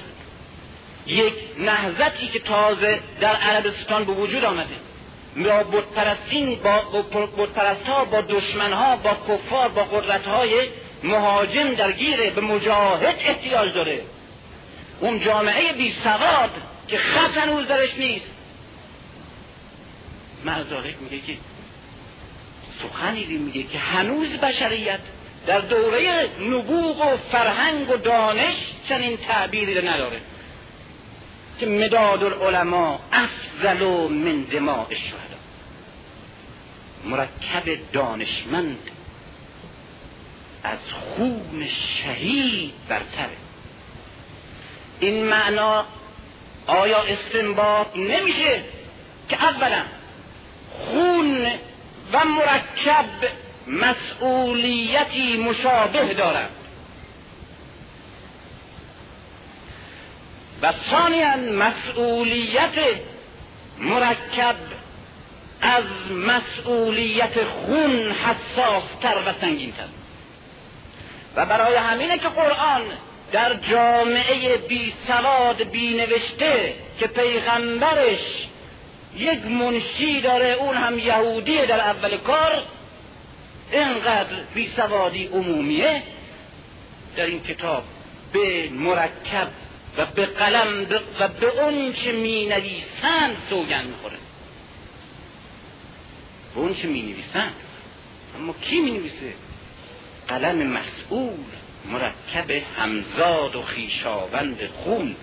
یک 1.07 1.35
نهزتی 1.59 2.27
که 2.27 2.39
تازه 2.39 3.01
در 3.21 3.37
عربستان 3.37 4.05
به 4.05 4.13
وجود 4.13 4.45
آمده. 4.45 4.75
با 5.37 5.63
بتپرستین 5.63 6.55
با 6.55 7.03
بتپرست 7.37 7.87
ها 7.87 8.05
با 8.05 8.21
دشمن 8.21 8.73
ها 8.73 8.97
با 8.97 9.17
کفار 9.29 9.69
با 9.69 9.85
قدرت 9.85 10.27
های 10.27 10.69
مهاجم 11.03 11.75
درگیره 11.75 12.31
به 12.31 12.41
مجاهد 12.41 13.17
احتیاج 13.21 13.75
داره. 13.75 14.01
اون 15.01 15.21
جامعه 15.21 15.73
بی 15.73 15.95
سواد 16.05 16.51
که 16.89 16.99
خط 16.99 17.39
هنوز 17.39 17.69
درش 17.69 17.99
نیست. 17.99 18.31
معذارک 20.45 20.95
میگه 21.01 21.27
که 21.27 21.39
سخنی 22.83 23.25
میگه 23.25 23.63
که 23.63 23.79
هنوز 23.79 24.29
بشریت 24.29 25.01
در 25.47 25.61
دوره 25.61 26.29
نبوغ 26.41 27.13
و 27.13 27.17
فرهنگ 27.17 27.91
و 27.91 27.97
دانش 27.97 28.55
چنین 28.89 29.17
تعبیری 29.17 29.89
نداره. 29.89 30.21
که 31.63 31.69
مداد 31.69 32.23
العلماء 32.23 32.99
افضل 33.13 33.85
من 34.09 34.43
دماء 34.43 34.87
الشهدا 34.91 35.39
مرکب 37.05 37.93
دانشمند 37.93 38.91
از 40.65 40.79
خون 40.93 41.67
شهید 41.67 42.73
برتره. 42.89 43.37
این 45.01 45.25
معنا 45.25 45.85
آیا 46.67 47.03
استنباط 47.03 47.97
نمیشه 47.97 48.65
که 49.29 49.45
اولا 49.45 49.85
خون 50.79 51.47
و 52.13 52.25
مرکب 52.25 53.07
مسئولیتی 53.67 55.37
مشابه 55.37 56.15
دارند 56.15 56.62
و 60.63 60.73
ثانیا 60.91 61.37
مسئولیت 61.37 62.79
مرکب 63.79 64.57
از 65.61 65.85
مسئولیت 66.11 67.45
خون 67.45 68.13
حساستر 68.13 69.19
و 69.27 69.33
سنگینتر. 69.41 69.89
و 71.37 71.47
برای 71.47 71.75
همینه 71.75 72.19
که 72.19 72.29
قرآن 72.29 72.83
در 73.33 73.55
جامعه 73.55 74.57
بی 74.57 74.93
سواد 75.07 75.63
بی 75.63 75.95
نوشته 75.95 76.75
که 77.01 77.07
پیغمبرش 77.07 78.47
یک 79.17 79.45
منشی 79.45 80.21
داره 80.21 80.49
اون 80.49 80.77
هم 80.77 80.99
یهودیه 80.99 81.67
در 81.67 81.81
اول 81.81 82.19
کار 82.19 82.63
اینقدر 83.73 84.37
بی 84.55 84.69
سوادی 84.69 85.27
عمومیه. 85.27 86.03
در 87.17 87.27
این 87.27 87.43
کتاب 87.43 87.85
به 88.33 88.69
مرکب 88.71 89.49
و 89.99 90.07
به 90.07 90.27
قلم 90.27 90.87
و 91.21 91.29
به 91.29 91.63
اون 91.63 91.93
چه 91.93 92.13
می 92.13 92.47
نویسند 92.47 93.37
سوگن 93.51 93.85
می‌خوره. 93.85 94.17
به 96.55 96.61
اون 96.61 96.75
چه 96.75 96.89
می 96.89 97.03
نویسند 97.03 97.55
اما 98.37 98.55
کی 98.63 98.81
می 98.81 98.91
نویسه 98.91 99.35
قلم 100.29 100.67
مسئول 100.67 101.45
مرکب 101.85 102.51
همزاد 102.51 103.57
و 103.57 103.63
خیشاوند 103.63 104.67
خون. 104.67 105.17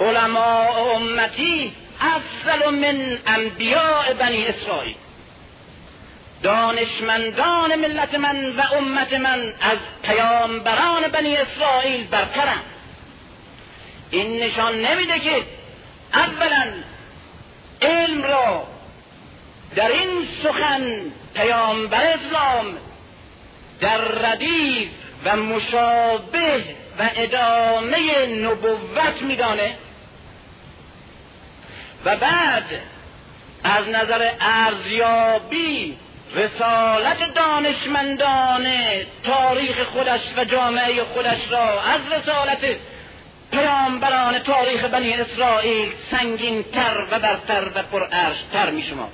علماء 0.00 0.94
امتی 0.94 1.72
افضل 2.00 2.70
من 2.70 3.18
انبیاء 3.26 4.12
بنی 4.14 4.46
اسرائیل. 4.46 4.96
دانشمندان 6.42 7.74
ملت 7.74 8.14
من 8.14 8.56
و 8.56 8.62
امت 8.76 9.12
من 9.12 9.52
از 9.60 9.78
پیامبران 10.02 11.08
بنی 11.08 11.36
اسرائیل 11.36 12.06
برترند. 12.06 12.64
این 14.10 14.42
نشان 14.42 14.80
نمیده 14.80 15.18
که 15.18 15.42
اولا 16.14 16.72
علم 17.82 18.22
را 18.22 18.66
در 19.76 19.88
این 19.88 20.26
سخن 20.42 21.00
پیامبر 21.34 22.06
اسلام 22.06 22.66
در 23.80 23.98
ردیف 23.98 24.88
و 25.24 25.36
مشابه 25.36 26.64
و 26.98 27.10
ادامه 27.16 28.26
نبوت 28.26 29.22
میدانه 29.22 29.74
و 32.04 32.16
بعد 32.16 32.64
از 33.64 33.88
نظر 33.88 34.30
ارزیابی 34.40 35.96
رسالت 36.34 37.34
دانشمندان 37.34 38.66
تاریخ 39.24 39.82
خودش 39.82 40.20
و 40.36 40.44
جامعه 40.44 41.04
خودش 41.04 41.50
را 41.50 41.82
از 41.82 42.00
رسالت 42.12 42.76
پیامبران 43.52 44.38
تاریخ 44.38 44.84
بنی 44.84 45.12
اسرائیل 45.12 45.92
سنگین 46.10 46.62
تر 46.62 47.06
و 47.10 47.18
برتر 47.18 47.70
و 47.74 47.82
پرارش 47.82 48.42
تر 48.52 48.70
می 48.70 48.82
شما 48.82 49.08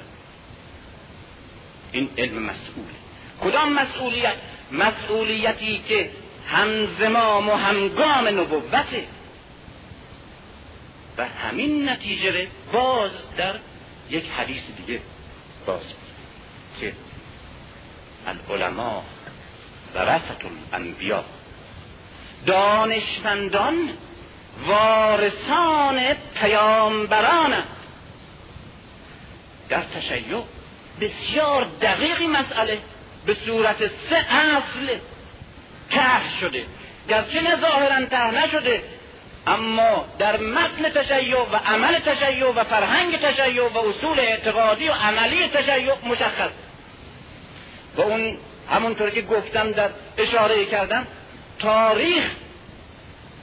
این 1.92 2.10
علم 2.18 2.42
مسئول. 2.42 2.84
کدام 3.40 3.72
مسئولیت؟ 3.72 4.34
مسئولیتی 4.72 5.82
که 5.88 6.10
همزمام 6.48 7.48
و 7.48 7.54
همگام 7.54 8.28
نبوته 8.28 9.04
و 11.18 11.24
همین 11.24 11.88
نتیجه 11.88 12.46
باز 12.72 13.10
در 13.36 13.54
یک 14.10 14.24
حدیث 14.38 14.62
دیگه 14.76 15.00
باز 15.66 15.94
که 16.80 16.92
العلماء 18.26 19.02
ورثت 19.94 20.42
الانبیا 20.72 21.24
دانشمندان 22.46 23.90
وارثان 24.66 26.14
پیامبران. 26.40 27.54
در 29.68 29.82
تشیع 29.82 30.42
بسیار 31.00 31.66
دقیقی 31.82 32.26
مسئله 32.26 32.78
به 33.26 33.36
صورت 33.46 33.86
سه 33.86 34.16
اصل 34.16 34.98
ته 35.90 36.38
شده. 36.40 36.64
گرچه 37.08 37.56
ظاهرا 37.60 38.06
ته 38.06 38.30
نشده 38.30 38.82
اما 39.46 40.04
در 40.18 40.36
متن 40.36 40.88
تشیع 40.88 41.38
و 41.38 41.56
عمل 41.56 41.98
تشیع 41.98 42.46
و 42.46 42.64
فرهنگ 42.64 43.20
تشیع 43.20 43.68
و 43.68 43.78
اصول 43.78 44.20
اعتقادی 44.20 44.88
و 44.88 44.92
عملی 44.92 45.48
تشیع 45.48 45.94
مشخص. 46.04 46.50
و 47.96 48.00
اون 48.00 48.36
همونطور 48.70 49.10
که 49.10 49.22
گفتم 49.22 49.70
در 49.70 49.90
اشاره 50.18 50.64
کردم 50.64 51.06
تاریخ 51.58 52.24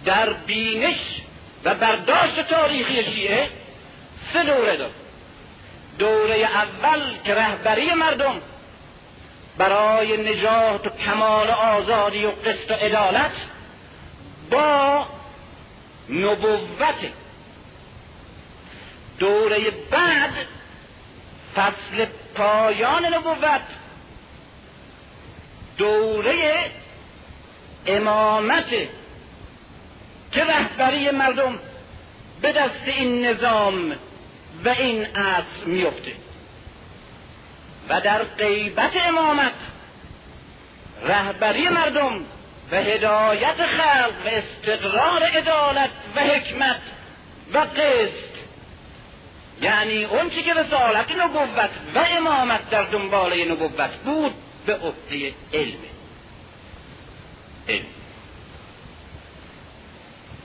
در 0.05 0.33
بینش 0.33 1.21
و 1.63 1.75
برداشت 1.75 2.41
تاریخی 2.49 3.03
شیعه 3.03 3.49
سه 4.33 4.43
دوره 4.43 4.77
داد. 4.77 4.91
دوره 5.99 6.35
اول 6.35 7.01
که 7.25 7.35
رهبری 7.35 7.93
مردم 7.93 8.41
برای 9.57 10.31
نجات 10.31 10.87
و 10.87 10.89
کمال 10.89 11.49
آزادی 11.49 12.25
و 12.25 12.29
قسط 12.31 12.71
و 12.71 12.73
عدالت 12.73 13.31
با 14.51 15.05
نبوت. 16.09 17.11
دوره 19.19 19.71
بعد 19.91 20.33
فصل 21.55 22.05
پایان 22.35 23.13
نبوت. 23.13 23.61
دوره 25.77 26.71
امامت 27.85 28.69
که 30.31 30.43
رهبری 30.43 31.11
مردم 31.11 31.59
به 32.41 32.51
دست 32.51 32.83
این 32.85 33.25
نظام 33.25 33.91
و 34.65 34.69
این 34.69 35.05
عصر 35.05 35.65
میفته 35.65 36.11
و 37.89 38.01
در 38.01 38.23
غیبت 38.23 38.91
امامت 39.07 39.53
رهبری 41.03 41.69
مردم 41.69 42.25
و 42.71 42.75
هدایت 42.75 43.65
خلق 43.65 44.13
و 44.25 44.29
استقرار 44.29 45.23
عدالت 45.23 45.89
و 46.15 46.19
حکمت 46.19 46.81
و 47.53 47.57
قسط 47.57 48.33
یعنی 49.61 50.03
اون 50.03 50.29
که 50.29 50.53
رسالت 50.53 51.11
نبوت 51.11 51.69
و 51.95 52.05
امامت 52.17 52.69
در 52.69 52.83
دنباله 52.83 53.45
نبوت 53.51 53.91
بود. 54.05 54.33
به 54.65 54.73
عهده 54.73 55.33
علم. 55.53 55.79
علم. 57.69 57.85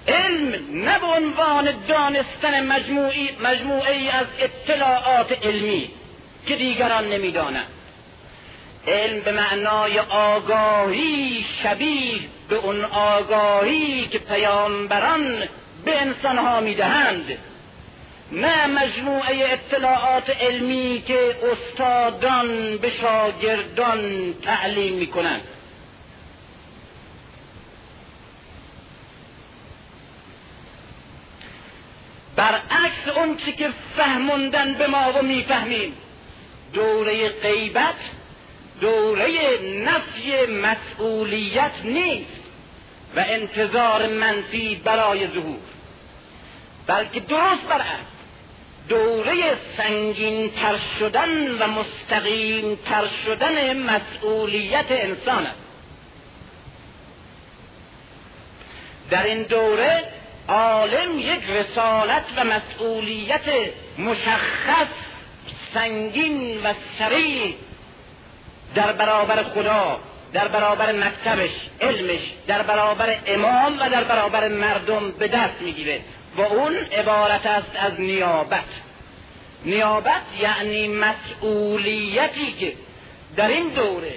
علم 0.09 0.83
نه 0.85 0.99
به 0.99 1.07
عنوان 1.07 1.75
دانستن 1.89 2.67
مجموعی 2.67 3.31
مجموعی 3.41 4.09
از 4.09 4.27
اطلاعات 4.39 5.47
علمی 5.47 5.91
که 6.47 6.57
دیگران 6.57 7.09
نمی‌دانند. 7.09 7.67
علم 8.87 9.21
به 9.21 9.33
معنای 9.33 9.99
آگاهی 9.99 11.45
شبیه 11.63 12.21
به 12.49 12.57
اون 12.57 12.85
آگاهی 12.85 14.07
که 14.07 14.19
پیامبران 14.19 15.49
به 15.85 16.01
انسانها 16.01 16.61
می‌دهند. 16.61 17.39
نه 18.33 18.67
مجموعه 18.67 19.53
اطلاعات 19.53 20.31
علمی 20.31 21.03
که 21.07 21.37
استادان 21.53 22.79
به 22.79 22.91
شاگردان 22.91 24.35
تعلیم 24.43 24.95
می‌کنند. 24.95 25.43
برعکس 32.37 33.09
اون 33.17 33.37
چی 33.37 33.53
که 33.53 33.71
فهموندن 33.97 34.75
به 34.75 34.87
ما 34.87 35.13
و 35.13 35.23
می‌فهمیم. 35.23 35.93
دوره 36.73 37.29
غیبت 37.29 37.95
دوره 38.81 39.59
نفی 39.85 40.33
مسئولیت 40.47 41.73
نیست 41.85 42.43
و 43.17 43.25
انتظار 43.29 44.09
منفی 44.09 44.75
برای 44.75 45.27
ظهور. 45.27 45.59
بلکه 46.87 47.21
درست 47.21 47.63
برعکس. 47.69 48.18
دوره 48.89 49.57
سنگین 49.77 50.51
تر 50.51 50.77
شدن 50.99 51.59
و 51.59 51.67
مستقیم 51.67 52.79
تر 52.87 53.07
شدن 53.27 53.77
مسئولیت 53.77 54.87
انسان 54.91 55.47
است. 55.47 55.61
در 59.11 59.23
این 59.23 59.43
دوره 59.43 60.05
عالم 60.49 61.19
یک 61.19 61.43
رسالت 61.51 62.25
و 62.37 62.45
مسئولیت 62.45 63.43
مشخص 63.99 64.89
سنگین 65.75 66.63
و 66.63 66.75
سریع 66.99 67.55
در 68.75 68.93
برابر 68.93 69.43
خدا 69.43 70.01
در 70.33 70.49
برابر 70.49 70.93
مکتبش 70.93 71.51
علمش 71.81 72.21
در 72.47 72.63
برابر 72.63 73.19
امام 73.27 73.81
و 73.81 73.91
در 73.91 74.05
برابر 74.05 74.49
مردم 74.49 75.11
به 75.11 75.29
دست 75.29 75.61
می‌گیره. 75.61 76.01
و 76.39 76.41
اون 76.41 76.77
عبارت 76.77 77.47
است 77.47 77.77
از 77.77 78.01
نیابت. 78.01 78.65
نیابت 79.65 80.23
یعنی 80.41 80.89
مسئولیتی 80.89 82.53
که 82.53 82.73
در 83.37 83.49
این 83.49 83.69
دوره 83.69 84.15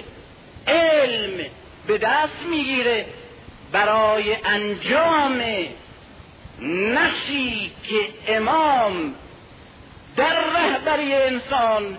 علم 0.66 1.46
به 1.86 1.98
دست 1.98 2.42
می‌گیره 2.50 3.06
برای 3.72 4.36
انجام 4.44 5.42
نشی 6.68 7.72
که 7.82 8.34
امام 8.34 9.14
در 10.16 10.44
رهبری 10.50 11.14
انسان 11.14 11.98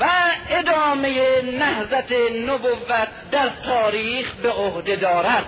و 0.00 0.10
ادامه 0.50 1.42
نهضت 1.42 2.12
نبوت 2.46 3.08
در 3.30 3.50
تاریخ 3.64 4.32
به 4.32 4.50
عهده 4.50 4.96
دارد. 4.96 5.46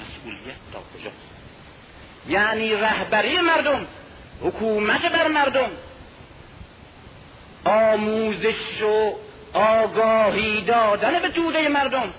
مسئولیت 0.00 0.56
تا 0.72 0.78
کجا 0.78 1.10
یعنی 2.28 2.74
رهبری 2.74 3.38
مردم 3.38 3.86
حکومت 4.40 5.12
بر 5.12 5.28
مردم. 5.28 5.70
آموزش 7.64 8.82
و 8.82 9.12
آگاهی 9.58 10.60
دادن 10.60 11.18
به 11.18 11.28
توده 11.28 11.68
مردم 11.68 12.14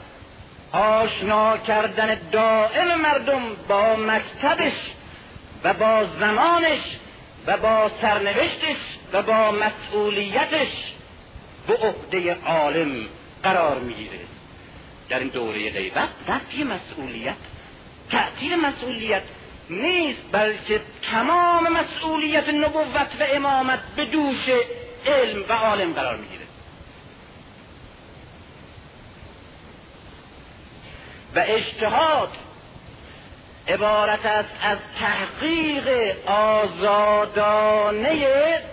آشنا 0.72 1.58
کردن 1.58 2.18
دائم 2.32 3.02
مردم 3.02 3.42
با 3.68 3.96
مکتبش 3.96 4.74
و 5.63 5.74
با 5.74 6.06
زمانش 6.20 6.82
و 7.48 7.58
با 7.58 7.92
سرنوشتش 8.02 8.78
و 9.13 9.22
با 9.22 9.52
مسئولیتش 9.52 10.94
به 11.68 11.74
عهده 11.74 12.38
عالم 12.46 13.06
قرار 13.44 13.80
می‌گیره. 13.80 14.20
در 15.10 15.20
این 15.20 15.28
دوره 15.28 15.70
غیبت 15.70 16.10
رفی 16.28 16.63
مسئولیت 16.63 17.36
تعطیل 18.12 18.56
مسئولیت 18.56 19.24
نیست 19.69 20.21
بلکه 20.32 20.82
تمام 21.12 21.67
مسئولیت 21.73 22.49
نبوت 22.49 23.12
و 23.19 23.23
امامت 23.34 23.80
به 23.95 24.06
دوش 24.06 24.49
علم 25.06 25.43
و 25.49 25.54
عالم 25.54 25.93
قرار 25.93 26.15
می‌گیره. 26.15 26.43
و 31.36 31.43
اجتهاد 31.47 32.30
عبارت 33.67 34.26
است 34.26 34.49
از 34.62 34.78
تحقیق 34.99 36.15
آزادانه 36.28 38.28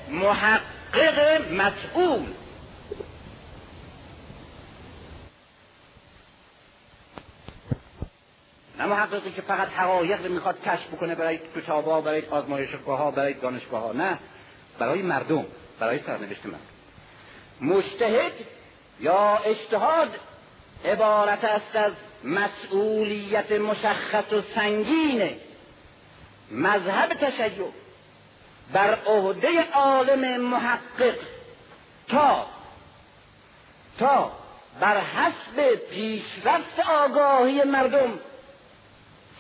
محقق 0.09 1.42
مسئول 1.53 2.26
نه 8.81 8.87
محققی 8.87 9.31
که 9.31 9.43
فقط 9.43 9.69
حقایق 9.69 10.27
رو 10.27 10.33
می‌خواد 10.33 10.62
کشف 10.62 10.87
بکنه 10.87 11.14
برای 11.14 11.38
کتابها 11.57 12.01
برای 12.01 12.23
آزمایشگاه 12.31 12.99
ها 12.99 13.11
برای 13.11 13.35
دانشگاه 13.35 13.83
ها 13.83 13.93
نه 13.93 14.19
برای 14.79 15.03
مردم 15.03 15.45
برای 15.81 15.99
سرنوشت 15.99 16.47
مردم 16.47 16.59
مجتهد 17.61 18.33
یا 19.01 19.37
اجتهاد 19.37 20.09
عبارت 20.85 21.45
است 21.45 21.77
از 21.77 21.93
مسئولیت 22.25 23.53
مشخص 23.53 24.33
و 24.33 24.43
سنگین 24.55 25.31
مذهب 26.51 27.14
تشیع 27.14 27.66
بر 28.73 28.99
عهده 29.07 29.71
عالم 29.73 30.40
محقق 30.40 31.14
تا 32.09 32.47
تا 33.99 34.33
بر 34.81 35.01
حسب 35.01 35.75
پیشرفت 35.75 36.81
آگاهی 36.88 37.62
مردم 37.62 38.19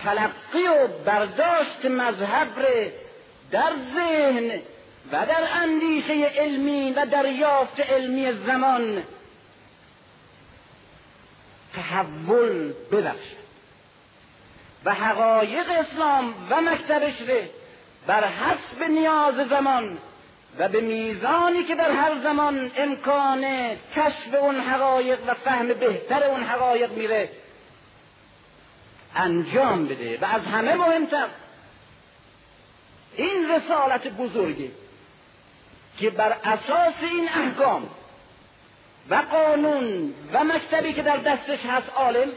تلقی 0.04 0.66
و 0.66 0.86
برداشت 1.04 1.84
مذهب 1.84 2.92
در 3.50 3.72
ذهن 3.94 4.60
و 5.12 5.26
در 5.26 5.48
اندیشه 5.54 6.24
علمی 6.24 6.92
و 6.92 7.06
دریافت 7.06 7.80
علمی 7.80 8.32
زمان. 8.46 9.02
تحول 11.74 12.72
ببخشد 12.92 13.40
و 14.84 14.94
حقایق 14.94 15.70
اسلام 15.70 16.34
و 16.50 16.60
مکتبش 16.60 17.22
ره 17.28 17.48
بر 18.06 18.24
حسب 18.24 18.82
نیاز 18.82 19.34
زمان 19.34 19.98
و 20.58 20.68
به 20.68 20.80
میزانی 20.80 21.64
که 21.64 21.74
در 21.74 21.90
هر 21.90 22.20
زمان 22.22 22.70
امکان 22.76 23.44
کشف 23.96 24.34
اون 24.40 24.60
حقایق 24.60 25.18
و 25.26 25.34
فهم 25.34 25.68
بهتر 25.68 26.24
اون 26.24 26.42
حقایق 26.42 26.92
میره. 26.92 27.28
انجام 29.16 29.86
بده 29.86 30.18
و 30.20 30.24
از 30.24 30.42
همه 30.42 30.74
مهمتر. 30.74 31.26
این 33.16 33.50
رسالت 33.50 34.08
بزرگی 34.08 34.70
که 35.98 36.10
بر 36.10 36.36
اساس 36.44 36.94
این 37.02 37.28
احکام 37.28 37.88
و 39.10 39.14
قانون 39.14 40.14
و 40.32 40.44
مکتبی 40.44 40.92
که 40.92 41.02
در 41.02 41.16
دستش 41.16 41.64
هست 41.66 41.88
عالم 41.96 42.28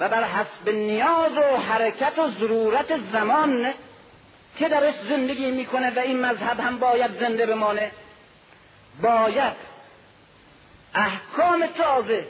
و 0.00 0.08
بر 0.08 0.24
حسب 0.24 0.68
نیاز 0.68 1.32
و 1.32 1.56
حرکت 1.56 2.18
و 2.18 2.30
ضرورت 2.30 3.10
زمان 3.12 3.74
که 4.58 4.68
درش 4.68 4.94
زندگی 5.08 5.50
می‌کنه 5.50 5.90
و 5.90 5.98
این 5.98 6.20
مذهب 6.20 6.60
هم 6.60 6.78
باید 6.78 7.20
زنده 7.20 7.46
بمانه 7.46 7.90
باید 9.02 9.52
احکام 10.94 11.66
تازه 11.66 12.26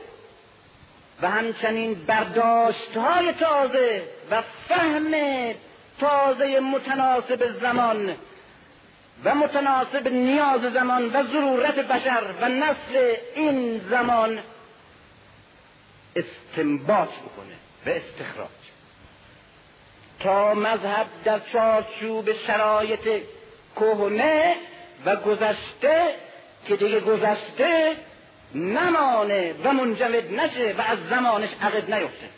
و 1.22 1.30
همچنین 1.30 1.94
برداشت 1.94 2.96
های 2.96 3.32
تازه 3.32 4.02
و 4.30 4.42
فهم 4.68 5.14
تازه 6.00 6.60
متناسب 6.60 7.60
زمان 7.60 8.14
و 9.24 9.34
متناسب 9.34 10.08
نیاز 10.08 10.60
زمان 10.60 11.10
و 11.12 11.22
ضرورت 11.22 11.78
بشر 11.78 12.34
و 12.40 12.48
نسل 12.48 13.14
این 13.34 13.80
زمان 13.90 14.38
استنباط 16.16 17.08
بکنه 17.08 17.54
و 17.86 17.90
استخراج. 17.90 18.48
تا 20.20 20.54
مذهب 20.54 21.06
در 21.24 21.40
چارچوب 21.52 22.32
شرایط 22.32 23.22
کهنه 23.76 24.56
و 25.04 25.16
گذشته 25.16 26.14
که 26.66 26.76
دیگه 26.76 27.00
گذشته 27.00 27.96
نمانه 28.54 29.54
و 29.64 29.72
منجمد 29.72 30.32
نشه 30.34 30.74
و 30.78 30.80
از 30.80 30.98
زمانش 31.10 31.50
عقد 31.62 31.94
نیفته. 31.94 32.28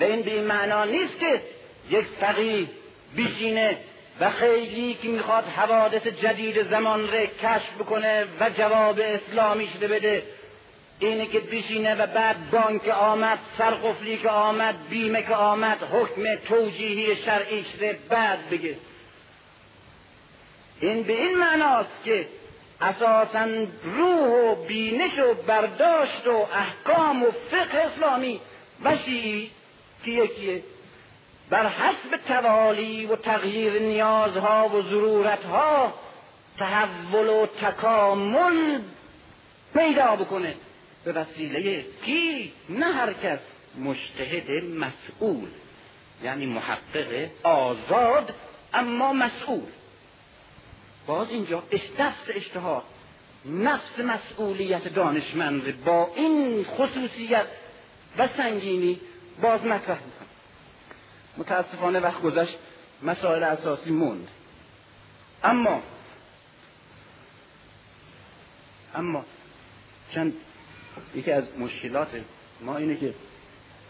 و 0.00 0.04
این 0.04 0.22
به 0.22 0.34
این 0.34 0.44
معنا 0.44 0.84
نیست 0.84 1.18
که 1.20 1.42
یک 1.90 2.04
فقیه 2.20 2.66
بیشینه 3.14 3.76
و 4.20 4.30
خیلی 4.30 4.94
که 5.02 5.08
می‌خواد 5.08 5.44
حوادث 5.44 6.06
جدید 6.06 6.70
زمان 6.70 7.12
را 7.12 7.26
کشف 7.26 7.74
بکنه 7.78 8.24
و 8.40 8.50
جواب 8.50 9.00
اسلامیش 9.00 9.70
رو 9.80 9.88
بده 9.88 10.22
اینه 11.00 11.26
که 11.26 11.40
بشینه 11.40 11.94
و 11.94 12.06
بعد 12.06 12.50
بانک 12.50 12.88
آمد 12.88 13.38
سرقفلی 13.58 14.16
که 14.16 14.28
آمد 14.28 14.88
بیمه 14.90 15.22
که 15.22 15.34
آمد 15.34 15.82
حکم 15.82 16.34
توجیهی 16.34 17.16
شرعیش 17.16 17.66
رو 17.80 17.92
بعد 18.08 18.50
بگه. 18.50 18.76
این 20.80 21.02
به 21.02 21.12
این 21.12 21.38
معناست 21.38 22.04
که 22.04 22.26
اساسا 22.80 23.48
روح 23.82 24.50
و 24.50 24.54
بینش 24.54 25.18
و 25.18 25.34
برداشت 25.34 26.26
و 26.26 26.46
احکام 26.52 27.22
و 27.22 27.30
فقه 27.50 27.78
اسلامی 27.78 28.40
و 28.84 28.96
شیعی 28.96 29.50
که 30.04 30.10
یکیه. 30.10 30.62
بر 31.50 31.68
حسب 31.68 32.16
توالی 32.28 33.06
و 33.06 33.16
تغییر 33.16 33.82
نیازها 33.82 34.68
و 34.68 34.82
ضرورتها 34.82 35.94
تحول 36.58 37.28
و 37.28 37.46
تکامل 37.46 38.80
پیدا 39.74 40.16
بکنه. 40.16 40.54
به 41.04 41.12
وسیله 41.12 41.84
کی؟ 42.04 42.52
نه 42.68 42.86
هر 42.86 43.12
کس. 43.12 43.38
مجتهد 43.78 44.64
مسئول 44.64 45.48
یعنی 46.22 46.46
محقق 46.46 47.28
آزاد 47.42 48.34
اما 48.74 49.12
مسئول. 49.12 49.66
باز 51.08 51.30
اینجا 51.30 51.62
نفس 51.98 52.24
اشتها 52.28 52.82
نفس 53.44 53.98
مسئولیت 53.98 54.88
دانشمند 54.88 55.84
با 55.84 56.10
این 56.16 56.64
خصوصیت 56.64 57.46
و 58.18 58.28
سنگینی 58.36 59.00
باز 59.42 59.64
مطرح 59.64 59.98
می‌کنه 60.04 60.28
متاسفانه 61.36 62.00
وقت 62.00 62.22
گذشت 62.22 62.58
مسائل 63.02 63.42
اساسی 63.42 63.90
موند 63.90 64.28
اما 65.44 65.82
اما 68.94 69.24
چند 70.14 70.32
یکی 71.14 71.32
از 71.32 71.58
مشکلات 71.58 72.08
ما 72.60 72.76
اینه 72.76 72.96
که 72.96 73.14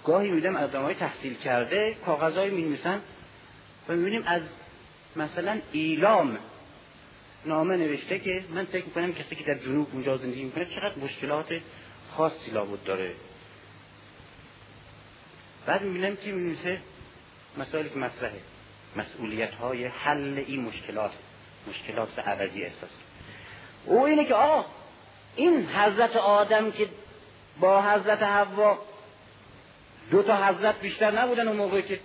گاهی 0.04 0.30
میدم 0.30 0.56
از 0.56 0.74
های 0.74 0.94
تحصیل 0.94 1.34
کرده 1.34 1.96
کاغذهایی 2.06 2.50
می 2.50 2.78
و 3.88 3.92
می‌بینیم 3.92 4.22
از 4.26 4.42
مثلا 5.16 5.60
ایلام 5.72 6.38
نامه 7.46 7.76
نوشته 7.76 8.18
که 8.18 8.44
من 8.50 8.64
فکر 8.64 8.84
می‌کنم 8.84 9.12
کسی 9.12 9.36
که 9.36 9.44
در 9.44 9.54
جنوب 9.54 9.88
اونجا 9.92 10.16
زندگی 10.16 10.44
می‌کنه 10.44 10.64
چقدر 10.64 10.98
مشکلات 10.98 11.60
خاصی 12.16 12.50
لابد 12.50 12.84
داره. 12.84 13.12
بعد 15.66 15.82
می‌بینم 15.82 16.16
که 16.16 16.32
میمیسه 16.32 16.80
مسائلی 17.58 17.88
که 17.88 17.98
مطرحه. 17.98 18.40
مسئولیت 18.96 19.54
های 19.54 19.84
حل 19.84 20.44
این 20.46 20.60
مشکلات 20.60 21.12
مشکلات 21.68 22.18
عوضی 22.18 22.62
احساس. 22.62 22.90
او 23.84 24.04
اینه 24.04 24.24
که 24.24 24.34
آقا 24.34 24.64
این 25.36 25.66
حضرت 25.66 26.16
آدم 26.16 26.70
که 26.70 26.88
با 27.60 27.82
حضرت 27.82 28.22
حوا 28.22 28.78
دو 30.10 30.22
تا 30.22 30.46
حضرت 30.46 30.80
بیشتر 30.80 31.10
نبودن 31.10 31.48
اون 31.48 31.56
موقع 31.56 31.80
که 31.80 32.00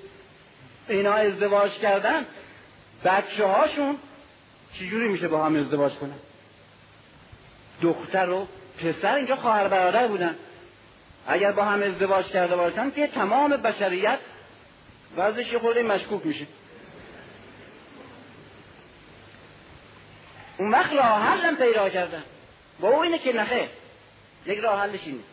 اینا 0.88 1.14
ازدواج 1.14 1.72
کردن 1.72 2.26
بچه 3.06 3.46
هاشون 3.46 3.98
چجوری 4.80 5.08
میشه 5.08 5.28
با 5.28 5.46
هم 5.46 5.56
ازدواج 5.56 5.94
کنن؟ 5.94 6.20
دختر 7.82 8.30
و 8.30 8.48
پسر 8.78 9.16
اینجا 9.16 9.36
خواهر 9.36 9.68
برادر 9.68 10.08
بودن. 10.08 10.36
اگر 11.28 11.52
با 11.52 11.66
هم 11.66 11.84
ازدواج 11.84 12.26
کرده 12.26 12.56
باشن 12.56 12.92
که 12.92 13.08
تمام 13.08 13.58
بشریت 13.58 14.20
وضعش 15.18 15.54
یه 15.54 15.60
خورده 15.60 15.84
مشکوک 15.84 16.26
میشه. 16.26 16.48
اون 20.58 20.72
وقت 20.72 20.94
راه 20.94 21.22
حلم 21.22 21.56
پیدا 21.56 21.90
کردن. 21.90 22.24
با 22.80 22.90
او 22.90 23.00
اینه 23.00 23.20
که 23.20 23.34
نخه 23.34 23.70
یک 24.46 24.60
راه 24.60 24.82
حلش 24.82 25.00
اینه. 25.06 25.24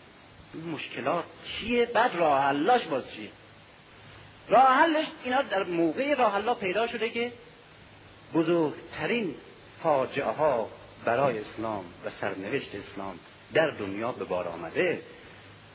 مشکلات 0.74 1.24
چیه؟ 1.44 1.86
بعد 1.86 2.10
راه 2.14 2.42
حلاش 2.42 2.84
باز 2.84 3.12
چیه؟ 3.12 3.28
راه 4.48 4.74
حلش 4.74 5.06
اینا 5.24 5.42
در 5.42 5.62
موقع 5.62 6.14
راه 6.14 6.32
حلا 6.32 6.54
پیدا 6.54 6.86
شده 6.86 7.10
که 7.10 7.32
بزرگترین 8.34 9.34
فاجعه 9.82 10.24
ها 10.24 10.68
برای 11.04 11.38
اسلام 11.38 11.84
و 12.04 12.10
سرنوشت 12.20 12.74
اسلام 12.74 13.18
در 13.54 13.70
دنیا 13.70 14.12
به 14.12 14.24
بار 14.24 14.48
آمده. 14.48 15.02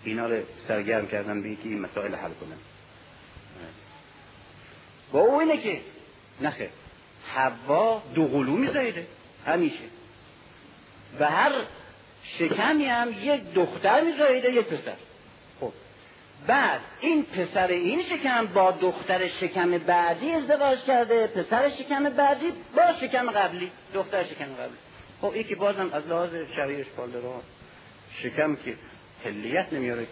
اینا 0.04 0.28
رو 0.28 0.44
سرگرم 0.68 1.08
کردن 1.08 1.41
به 1.41 1.58
این 1.63 1.82
مسائل 1.82 2.15
حل 2.15 2.32
کنن 2.32 2.58
با 5.12 5.20
او 5.20 5.39
اینه 5.39 5.58
که 5.58 5.82
نخه 6.41 6.70
حوا 7.34 8.02
دو 8.15 8.28
قلو 8.28 8.74
زایده. 8.74 9.08
همیشه. 9.46 9.84
و 11.20 11.26
هر 11.26 11.52
شکمی 12.39 12.86
هم 12.86 13.10
یک 13.24 13.54
دختر 13.54 14.02
میزایده 14.02 14.54
یک 14.54 14.65
پسر. 14.65 14.96
بعد 16.48 16.82
این 17.02 17.24
پسر 17.24 17.67
این 17.67 18.04
شکم 18.04 18.45
با 18.45 18.71
دختر 18.71 19.28
شکم 19.28 19.78
بعدی 19.78 20.32
ازدواج 20.32 20.84
کرده 20.84 21.28
پسر 21.28 21.69
شکم 21.69 22.04
بعدی 22.04 22.52
با 22.76 22.93
شکم 23.02 23.32
قبلی 23.32 23.71
دختر 23.93 24.24
شکم 24.24 24.45
قبلی. 24.45 24.78
خب 25.21 25.32
این 25.34 25.43
که 25.43 25.56
بازم 25.56 25.89
از 25.93 26.08
لحاظ 26.08 26.30
شریعش 26.56 26.86
را 26.98 27.41
شکم 28.24 28.56
که 28.56 28.76
حلیت 29.26 29.74
نمیاره 29.74 30.08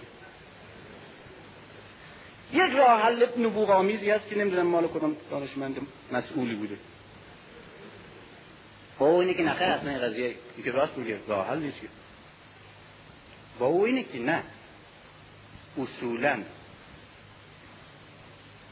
یک 2.53 2.71
راه 2.77 3.01
حل 3.01 3.25
نبوغ 3.37 3.69
آمیزی 3.69 4.09
هست 4.09 4.29
که 4.29 4.37
نمی‌دونم 4.37 4.67
مال 4.67 4.87
کدام 4.87 5.15
دانشمند 5.31 5.87
مسئولی 6.11 6.55
بوده. 6.55 6.77
با 8.99 9.05
او 9.05 9.19
اینه 9.19 9.33
که 9.33 9.43
نخیر 9.43 9.67
اصلا 9.67 9.89
این 9.89 9.99
قضیه. 9.99 10.35
که 10.63 10.71
راست 10.71 10.97
میگه 10.97 11.17
راه 11.27 11.47
حل 11.47 11.59
نیست 11.59 11.77
با 13.59 13.65
او 13.65 13.85
اینه 13.85 14.03
که 14.03 14.19
نه. 14.19 14.43
اصولا. 15.77 16.43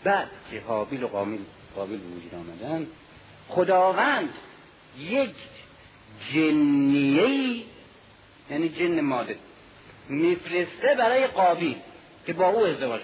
بعد 0.03 0.27
که 0.51 0.61
حابیل 0.61 1.03
و 1.03 1.07
قابل 1.07 1.37
قابل 1.75 1.93
وجود 1.93 2.35
آمدن 2.35 2.87
خداوند 3.49 4.29
یک 4.99 5.35
جنیه 6.33 7.63
یعنی 8.49 8.69
جن 8.69 9.01
ماده 9.01 9.35
میفرسته 10.09 10.95
برای 10.97 11.27
قابیل 11.27 11.75
که 12.25 12.33
با 12.33 12.49
او 12.49 12.65
ازدواج 12.65 13.01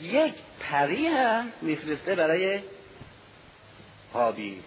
یک 0.00 0.34
پری 0.60 1.06
هم 1.06 1.52
میفرسته 1.62 2.14
برای 2.14 2.60
قابیل 4.12 4.58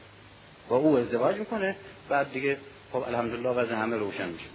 با 0.70 0.78
او 0.78 0.98
ازدواج 0.98 1.36
می‌کنه 1.36 1.76
بعد 2.10 2.32
دیگه 2.34 2.58
خب 2.92 3.04
الحمدلله 3.08 3.50
وضع 3.50 3.76
همه 3.76 3.98
روشن 3.98 4.30
میشه. 4.30 4.46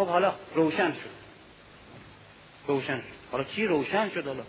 خب 0.00 0.06
حالا 0.08 0.34
روشن 0.54 0.92
شد. 0.92 1.10
روشن 2.66 2.96
شد. 2.96 3.04
حالا 3.32 3.44
چی 3.44 3.66
روشن 3.66 4.10
شد 4.10 4.26
حالا؟ 4.26 4.42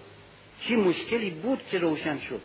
چی 0.61 0.75
مشکلی 0.75 1.29
بود 1.29 1.61
که 1.71 1.79
روشن 1.79 2.19
شد؟ 2.19 2.41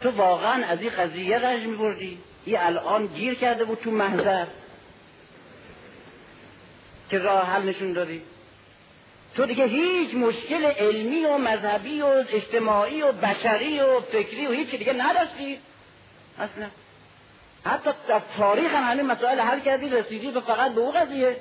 تو 0.00 0.10
واقعا 0.10 0.66
از 0.66 0.80
این 0.80 0.90
قضیه 0.90 1.38
رنج 1.38 1.66
میبردی؟ 1.66 2.18
این 2.44 2.58
الان 2.58 3.06
گیر 3.06 3.34
کرده 3.34 3.64
بود 3.64 3.78
تو 3.78 3.90
محضر؟ 3.90 4.46
که 7.10 7.18
راه 7.18 7.46
حل 7.46 7.62
نشون 7.62 7.92
دادی؟ 7.92 8.22
تو 9.36 9.46
دیگه 9.46 9.66
هیچ 9.66 10.14
مشکل 10.14 10.64
علمی 10.64 11.24
و 11.24 11.38
مذهبی 11.38 12.02
و 12.02 12.06
اجتماعی 12.06 13.02
و 13.02 13.12
بشری 13.12 13.80
و 13.80 14.00
فکری 14.00 14.46
و 14.46 14.52
هیچ 14.52 14.70
دیگه 14.70 14.92
نداشتی؟ 14.92 15.58
اصلا. 16.38 16.68
حتی 17.64 17.90
در 18.08 18.22
تاریخ 18.36 18.72
هم 18.72 18.90
همین 18.90 19.06
مسائل 19.06 19.40
حل 19.40 19.60
کردی 19.60 19.88
رسیدی 19.88 20.30
به 20.30 20.40
فقط 20.40 20.72
به 20.74 20.80
او 20.80 20.90
قضیه. 20.90 21.36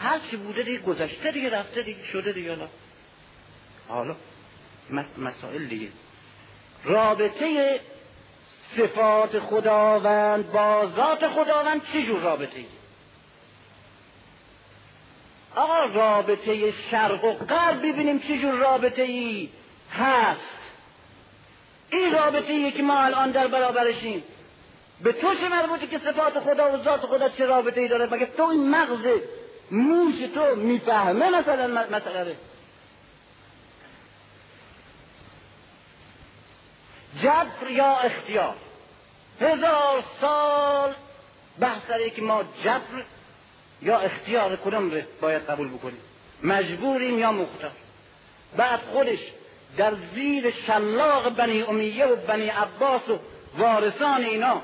هر 0.00 0.18
چی 0.30 0.36
بوده 0.36 0.62
دیگه 0.62 0.78
گذشته 0.78 1.32
دیگه 1.32 1.50
رفته 1.50 1.82
دیگه 1.82 2.04
شده 2.04 2.32
دیگه 2.32 2.50
حالا 2.50 2.68
حالا 3.88 4.16
مسائل 5.18 5.64
دیگه. 5.64 5.88
رابطه 6.84 7.80
صفات 8.76 9.38
خداوند 9.38 10.52
با 10.52 10.90
ذات 10.96 11.28
خداوند 11.28 11.82
چه 11.92 12.02
جور 12.02 12.20
رابطه 12.20 12.58
ای؟ 12.58 12.66
آقا 15.56 15.84
رابطه 15.84 16.72
شرق 16.90 17.24
و 17.24 17.32
غرب 17.32 17.78
ببینیم 17.78 18.18
چه 18.18 18.38
جور 18.38 18.54
رابطه 18.54 19.02
ای 19.02 19.48
هست. 19.92 20.40
این 21.90 22.12
رابطه 22.12 22.52
ای 22.52 22.72
که 22.72 22.82
ما 22.82 23.00
الان 23.00 23.30
در 23.30 23.46
برابرشیم 23.46 24.22
به 25.02 25.12
تو 25.12 25.34
چه 25.34 25.48
مربوطه 25.48 25.86
که 25.86 25.98
صفات 25.98 26.40
خدا 26.40 26.72
و 26.72 26.82
ذات 26.82 27.00
خدا 27.00 27.28
چه 27.28 27.46
رابطه 27.46 27.80
ای 27.80 27.88
داره؟ 27.88 28.14
مگه 28.14 28.26
تو 28.26 28.42
این 28.42 28.70
مغز 28.70 29.06
موش 29.70 30.14
تو 30.34 30.54
می‌فهمه 30.56 31.30
مثلا 31.30 31.86
مسئله 31.90 32.36
جبر 37.22 37.70
یا 37.70 37.96
اختیار. 37.96 38.54
هزار 39.40 40.04
سال 40.20 40.94
بحث 41.60 41.90
که 42.16 42.22
ما 42.22 42.44
جبر 42.64 43.04
یا 43.82 43.98
اختیار 43.98 44.56
کدوم 44.56 44.90
رو 44.90 45.00
باید 45.20 45.42
قبول 45.42 45.68
بکنیم. 45.68 46.00
مجبوریم 46.42 47.18
یا 47.18 47.32
مختار. 47.32 47.70
بعد 48.56 48.80
خودش 48.92 49.18
در 49.76 49.94
زیر 50.14 50.50
شلاق 50.50 51.36
بنی 51.36 51.62
امیه 51.62 52.06
و 52.06 52.16
بنی 52.16 52.48
عباس 52.48 53.08
و 53.08 53.18
وارثان 53.58 54.24
اینا 54.24 54.62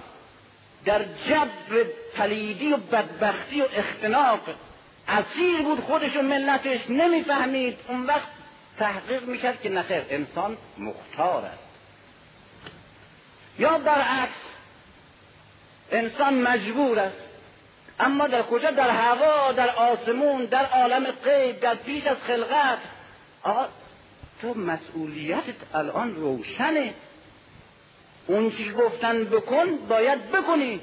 در 0.84 1.04
جبر 1.28 1.84
پلیدی 2.16 2.72
و 2.72 2.76
بدبختی 2.76 3.60
و 3.60 3.64
اختناق 3.74 4.40
اسیر 5.08 5.62
بود 5.62 5.80
خودش 5.80 6.16
و 6.16 6.22
ملتش 6.22 6.80
نمی‌فهمید. 6.90 7.78
اون 7.88 8.06
وقت 8.06 8.28
تحقیق 8.78 9.22
می‌کرد 9.22 9.60
که 9.60 9.68
نخیر 9.68 10.02
انسان 10.10 10.56
مختار 10.78 11.44
است. 11.44 11.68
یا 13.58 13.78
برعکس 13.78 14.34
انسان 15.92 16.34
مجبور 16.34 16.98
است. 16.98 17.22
اما 18.00 18.28
در 18.28 18.42
کجا؟ 18.42 18.70
در 18.70 18.90
هوا 18.90 19.52
در 19.52 19.70
آسمون 19.70 20.44
در 20.44 20.66
عالم 20.66 21.10
غیب 21.10 21.60
در 21.60 21.74
پیش 21.74 22.06
از 22.06 22.16
خلقت. 22.26 22.78
تو 24.40 24.54
مسئولیتت 24.54 25.74
الان 25.74 26.14
روشنه. 26.14 26.94
اون 28.26 28.50
چی 28.50 28.72
گفتن 28.72 29.24
بکن 29.24 29.76
باید 29.88 30.30
بکنی. 30.30 30.80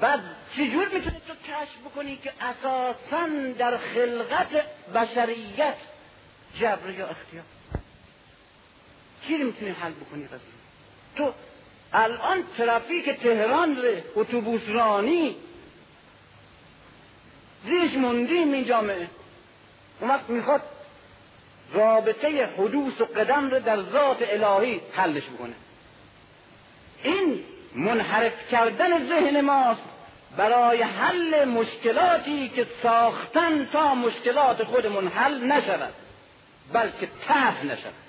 بعد 0.00 0.20
چجور 0.56 0.88
می‌تونی 0.88 1.20
تو 1.28 1.34
کشف 1.34 1.78
بکنی 1.84 2.16
که 2.16 2.32
اساسا 2.40 3.26
در 3.58 3.76
خلقت 3.76 4.48
بشریت 4.94 5.76
جبر 6.60 6.90
یا 6.90 7.06
اختیار؟ 7.06 7.44
چی 9.26 9.36
می‌تونی 9.36 9.70
حل 9.70 9.92
بکنی 9.92 10.26
قضیه؟ 10.26 10.38
تو 11.16 11.32
الان 11.92 12.42
ترافیک 12.58 13.10
تهران 13.10 13.78
اتوبوس 14.14 14.62
رانی. 14.68 15.36
زیرش 17.64 17.94
موندیم 17.94 18.52
این 18.52 18.64
جامعه. 18.64 19.08
اون 20.00 20.10
وقت 20.10 20.30
می‌خواد 20.30 20.62
رابطه 21.72 22.46
حدوث 22.46 23.00
و 23.00 23.04
قدم 23.04 23.50
رو 23.50 23.60
در 23.60 23.82
ذات 23.82 24.18
الهی 24.20 24.80
حلش 24.92 25.24
بکنه. 25.24 25.54
این 27.02 27.44
منحرف 27.74 28.48
کردن 28.50 29.08
ذهن 29.08 29.40
ماست. 29.40 29.95
برای 30.36 30.82
حل 30.82 31.44
مشکلاتی 31.44 32.48
که 32.48 32.66
ساختن 32.82 33.68
تا 33.72 33.94
مشکلات 33.94 34.64
خودمون 34.64 35.08
حل 35.08 35.52
نشود 35.52 35.94
بلکه 36.72 37.08
ته 37.28 37.64
نشود. 37.64 38.05